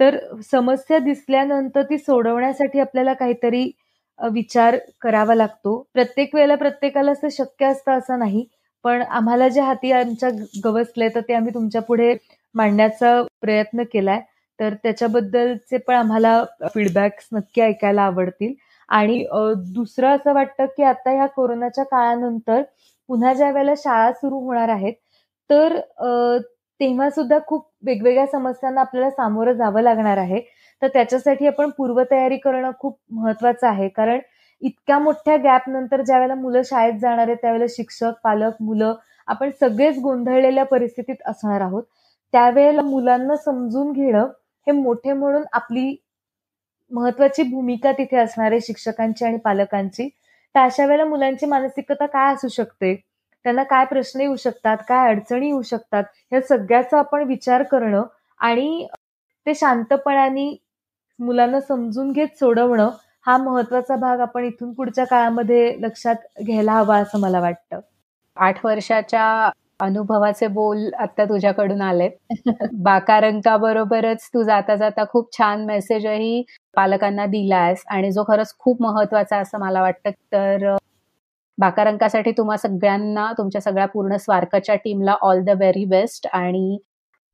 तर 0.00 0.16
समस्या 0.52 0.98
दिसल्यानंतर 0.98 1.82
ती 1.90 1.98
सोडवण्यासाठी 1.98 2.80
आपल्याला 2.80 3.12
काहीतरी 3.14 3.70
विचार 4.18 4.76
करावा 5.02 5.34
लागतो. 5.34 5.76
प्रत्येक 5.94 6.34
वेळेला 6.34 6.54
प्रत्येकाला 6.56 7.12
असं 7.12 7.28
शक्य 7.32 7.66
असतं 7.66 7.98
असं 7.98 8.18
नाही. 8.18 8.44
पण 8.84 9.02
आम्हाला 9.02 9.48
जे 9.48 9.60
हाती 9.60 9.92
आमच्या 9.92 10.28
गवसले 10.64 11.08
तर 11.14 11.20
ते 11.28 11.34
आम्ही 11.34 11.54
तुमच्यापुढे 11.54 12.14
मांडण्याचा 12.54 13.20
प्रयत्न 13.42 13.82
केलाय. 13.92 14.20
तर 14.58 14.74
त्याच्याबद्दलचे 14.82 15.76
पण 15.78 15.94
आम्हाला 15.94 16.42
फीडबॅक्स 16.74 17.28
नक्की 17.32 17.60
ऐकायला 17.62 18.02
आवडतील. 18.02 18.52
आणि 18.88 19.24
दुसरं 19.74 20.16
असं 20.16 20.32
वाटतं 20.34 20.66
की 20.76 20.82
आता 20.82 21.10
ह्या 21.10 21.26
कोरोनाच्या 21.26 21.84
काळानंतर 21.84 22.62
पुन्हा 23.10 23.32
ज्या 23.34 23.50
वेळेला 23.50 23.72
शाळा 23.78 24.12
सुरू 24.12 24.38
होणार 24.40 24.68
आहेत 24.68 24.94
तर 25.50 25.78
तेव्हा 26.80 27.08
सुद्धा 27.10 27.38
खूप 27.46 27.66
वेगवेगळ्या 27.86 28.26
समस्यांना 28.26 28.80
आपल्याला 28.80 29.10
सामोरं 29.10 29.52
जावं 29.54 29.82
लागणार 29.82 30.18
आहे. 30.18 30.40
तर 30.82 30.88
त्याच्यासाठी 30.88 31.46
आपण 31.46 31.70
पूर्वतयारी 31.78 32.36
करणं 32.38 32.70
खूप 32.80 32.98
महत्वाचं 33.12 33.66
आहे. 33.68 33.88
कारण 33.88 34.18
इतक्या 34.62 34.98
मोठ्या 34.98 35.36
गॅप 35.36 35.68
नंतर 35.68 36.02
ज्या 36.02 36.18
वेळेला 36.18 36.34
मुलं 36.34 36.62
शाळेत 36.64 36.98
जाणार 37.00 37.26
आहेत 37.26 37.36
त्यावेळेला 37.42 37.66
शिक्षक 37.70 38.12
पालक 38.24 38.62
मुलं 38.62 38.94
आपण 39.28 39.50
सगळेच 39.60 39.98
गोंधळलेल्या 40.02 40.64
परिस्थितीत 40.66 41.16
असणार 41.28 41.60
आहोत. 41.60 41.82
त्यावेळेला 42.34 42.82
मुलांना 42.82 43.36
समजून 43.36 43.92
घेणं 43.92 44.26
हे 44.66 44.72
मोठे 44.72 45.12
म्हणून 45.12 45.44
आपली 45.52 45.96
महत्वाची 46.90 47.42
भूमिका 47.44 47.92
तिथे 47.92 48.16
असणार 48.18 48.50
आहे 48.52 48.60
शिक्षकांची 48.60 49.24
आणि 49.24 49.36
पालकांची. 49.44 50.08
तर 50.54 50.60
अशा 50.60 50.86
वेळेला 50.86 51.04
मुलांची 51.04 51.46
मानसिकता 51.46 52.06
काय 52.06 52.32
असू 52.34 52.48
शकते? 52.50 52.94
त्यांना 53.44 53.62
काय 53.64 53.84
प्रश्न 53.84 54.20
येऊ 54.20 54.36
शकतात? 54.36 54.76
काय 54.88 55.08
अडचणी 55.10 55.46
येऊ 55.46 55.62
शकतात? 55.62 56.04
या 56.32 56.40
सगळ्याचा 56.42 56.98
आपण 56.98 57.22
विचार 57.24 57.62
करणं 57.64 58.02
आणि 58.40 58.86
ते 59.46 59.54
शांतपणाने 59.54 60.50
मुलांना 61.18 61.60
समजून 61.60 62.12
घेत 62.12 62.38
सोडवणं 62.38 62.90
हा 63.26 63.36
महत्त्वाचा 63.38 63.96
भाग 63.98 64.20
आपण 64.20 64.44
इथून 64.44 64.72
पुढच्या 64.74 65.04
काळामध्ये 65.06 65.74
लक्षात 65.80 66.16
घ्यायला 66.42 66.72
हवा 66.74 66.96
असं 66.98 67.20
मला 67.20 67.40
वाटतं. 67.40 67.80
आठ 68.36 68.64
वर्षाच्या 68.64 69.50
अनुभवाचे 69.80 70.46
बोल 70.50 70.78
आता 71.00 71.24
तुझ्याकडून 71.24 71.80
आलेत. 71.82 72.10
बाकारंका 72.84 73.56
बरोबरच 73.58 74.28
तू 74.34 74.42
जाता 74.44 74.74
जाता 74.76 75.04
खूप 75.08 75.28
छान 75.32 75.64
मेसेजही 75.66 76.42
पालकांना 76.76 77.26
दिलायस 77.28 77.84
आणि 77.90 78.10
जो 78.12 78.24
खरंच 78.24 78.54
खूप 78.58 78.82
महत्त्वाचा 78.82 79.38
असं 79.38 79.58
मला 79.60 79.82
वाटतं. 79.82 80.10
तर 80.32 80.76
बाकारंकासाठी 81.58 82.32
तुम्हा 82.34 82.56
सगळ्यांना 82.58 83.32
तुमच्या 83.38 83.60
सगळ्या 83.60 83.86
पूर्ण 83.88 84.16
स्वारकाच्या 84.18 84.74
टीमला 84.76 85.16
ऑल 85.22 85.42
द 85.44 85.50
व्हेरी 85.58 85.84
बेस्ट 85.86 86.26
आणि 86.34 86.78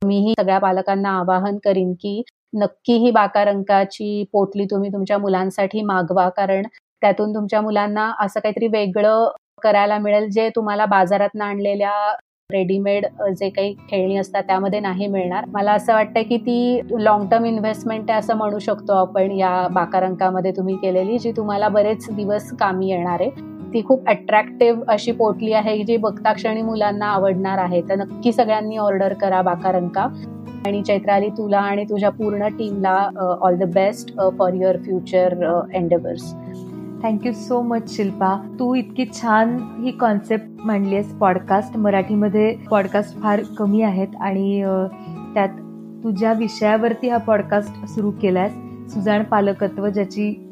मीही 0.01 0.33
सगळ्या 0.39 0.59
पालकांना 0.59 1.09
आवाहन 1.19 1.57
करीन 1.63 1.93
की 1.95 2.21
नक्की 2.55 2.93
ही 2.97 3.11
बाकारंकाची 3.11 4.23
पोटली 4.33 4.65
तुम्ही 4.67 4.91
तुमच्या 4.93 5.17
मुलांसाठी 5.19 5.81
मागवा. 5.83 6.29
कारण 6.31 6.63
त्यातून 7.01 7.33
तुमच्या 7.35 7.61
मुलांना 7.61 8.11
असं 8.19 8.39
काहीतरी 8.39 8.67
वेगळं 8.69 9.29
करायला 9.63 9.97
मिळेल 9.99 10.29
जे 10.31 10.49
तुम्हाला 10.55 10.85
बाजारात 10.87 11.41
आणलेल्या 11.41 11.91
रेडीमेड 12.49 13.05
जे 13.29 13.47
काही 13.49 13.73
खेळणी 13.89 14.17
असतात 14.17 14.43
त्यामध्ये 14.47 14.79
नाही 14.79 15.07
मिळणार. 15.07 15.45
मला 15.53 15.71
असं 15.71 15.93
वाटतं 15.93 16.21
की 16.21 16.37
ती 16.37 16.79
लॉंग 16.99 17.25
टर्म 17.31 17.45
इन्व्हेस्टमेंट 17.45 18.11
आहे 18.11 18.19
असं 18.19 18.35
म्हणू 18.37 18.59
शकतो 18.59 18.93
आपण 18.95 19.31
या 19.31 19.67
बाकारंकामध्ये 19.71 20.51
तुम्ही 20.57 20.75
केलेली 20.75 21.17
जी 21.19 21.31
तुम्हाला 21.37 21.67
बरेच 21.69 22.07
दिवस 22.11 22.51
कामी 22.59 22.89
येणार 22.89 23.21
आहे. 23.21 23.29
ती 23.73 23.81
खूप 23.87 24.07
अट्रॅक्टिव्ह 24.09 24.91
अशी 24.91 25.11
पोटली 25.11 25.51
आहे 25.53 25.77
जी 25.83 25.97
बघता 25.97 26.33
क्षणी 26.33 26.61
मुलांना 26.61 27.07
आवडणार 27.07 27.57
आहे. 27.57 27.81
तर 27.81 27.95
नक्की 27.95 28.31
सगळ्यांनी 28.31 28.77
ऑर्डर 28.77 29.13
करा 29.13 29.41
बाकारंका. 29.41 30.07
आणि 30.67 30.81
चैत्राली 30.83 31.29
तुला 31.29 31.59
आणि 31.59 31.83
तुझ्या 31.83 32.09
पूर्ण 32.11 32.47
टीमला 32.49 32.97
all 33.41 33.55
the 33.55 33.71
best 33.73 34.15
for 34.37 34.53
your 34.53 34.77
future 34.77 35.35
endeavours 35.73 36.33
thank you 37.03 37.33
so 37.33 37.61
much 37.61 37.95
Shilpa 37.95 38.35
तू 38.59 38.75
इतकी 38.75 39.05
छान 39.05 39.57
ही 39.83 39.91
कॉन्सेप्ट 39.91 40.65
मांडलीस 40.65 41.13
पॉडकास्ट 41.13 41.77
मराठीमध्ये 41.77 42.55
पॉडकास्ट 42.69 43.17
फार 43.21 43.41
कमी 43.57 43.81
आहेत 43.81 44.15
आणि 44.21 44.63
त्यात 45.33 45.49
तुझ्या 46.03 46.33
विषयावरती 46.33 47.09
हा 47.09 47.17
पॉडकास्ट 47.17 47.85
सुरू 47.85 48.11
केलास 48.11 48.51
सुजाण 48.93 49.23
पालकत्व 49.23 49.87
ज्याची 49.87 50.43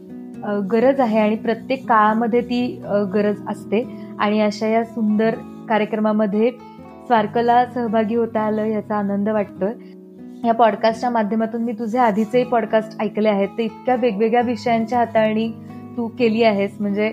गरज 0.71 0.99
आहे 0.99 1.19
आणि 1.19 1.35
प्रत्येक 1.35 1.87
काळामध्ये 1.89 2.41
ती 2.41 2.81
गरज 3.13 3.35
असते. 3.47 4.07
आणि 4.19 4.41
अशा 4.41 4.67
या 4.67 4.83
सुंदर 4.83 5.35
कार्यक्रमामध्ये 5.69 6.51
स्वारकला 7.07 7.65
सहभागी 7.65 8.15
होता 8.15 8.39
आलं 8.39 8.65
याचा 8.65 8.95
आनंद 8.95 9.29
वाटतोय. 9.29 9.71
या 10.47 10.53
पॉडकास्टच्या 10.53 11.09
माध्यमातून 11.09 11.61
मी 11.61 11.71
तुझे 11.71 11.97
आधीचेही 11.97 12.43
पॉडकास्ट 12.43 13.01
ऐकले 13.01 13.29
आहेत. 13.29 13.47
ते 13.57 13.63
इतक्या 13.63 13.95
वेगवेगळ्या 13.95 14.41
विषयांच्या 14.41 14.99
हाताळणी 14.99 15.51
तू 15.97 16.07
केली 16.07 16.43
आहेस? 16.43 16.77
म्हणजे 16.79 17.11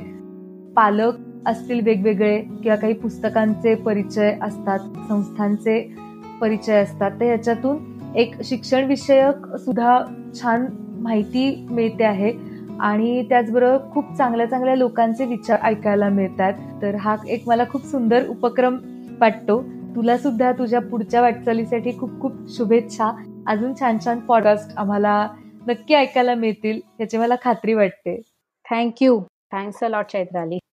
पालक 0.76 1.14
असतील 1.46 1.80
वेगवेगळे 1.84 2.40
किंवा 2.40 2.76
काही 2.76 2.92
पुस्तकांचे 2.92 3.74
परिचय 3.74 4.38
असतात 4.42 4.78
संस्थांचे 5.08 5.94
परिचय 6.40 6.76
असतात 6.76 7.10
तर 7.10 7.24
याच्यातून 7.24 7.78
एक 8.16 8.34
शिक्षण 8.44 8.84
विषयक 8.84 9.56
सुद्धा 9.56 9.98
छान 10.34 10.66
माहिती 11.00 11.66
मिळते 11.70 12.04
आहे. 12.04 12.32
आणि 12.80 13.22
त्याचबरोबर 13.28 13.90
खूप 13.90 14.04
चांगल्या 14.18 14.46
चांगल्या 14.46 14.76
लोकांचे 14.76 15.26
विचार 15.26 15.58
ऐकायला 15.62 16.08
मिळतात. 16.08 16.52
तर 16.82 16.94
हा 16.94 17.16
एक 17.28 17.42
मला 17.46 17.64
खूप 17.70 17.84
सुंदर 17.84 18.28
उपक्रम 18.28 18.76
वाटतो. 19.20 19.62
तुला 19.96 20.18
सुद्धा 20.18 20.52
तुझ्या 20.52 20.80
पुढच्या 20.80 21.20
वाटचालीसाठी 21.20 21.98
खूप 21.98 22.20
खूप 22.20 22.32
शुभेच्छा. 22.48 23.10
अजून 23.46 23.72
छान 23.80 23.96
छान 24.04 24.20
पॉडकास्ट 24.20 24.78
आम्हाला 24.78 25.28
नक्की 25.66 25.94
ऐकायला 25.94 26.34
मिळतील 26.34 26.80
याची 27.00 27.18
मला 27.18 27.34
खात्री 27.44 27.74
वाटते. 27.74 28.31
Thank you 28.72 29.20
thanks 29.54 29.84
a 29.84 29.88
lot 29.88 30.06
Chaitrali 30.16 30.62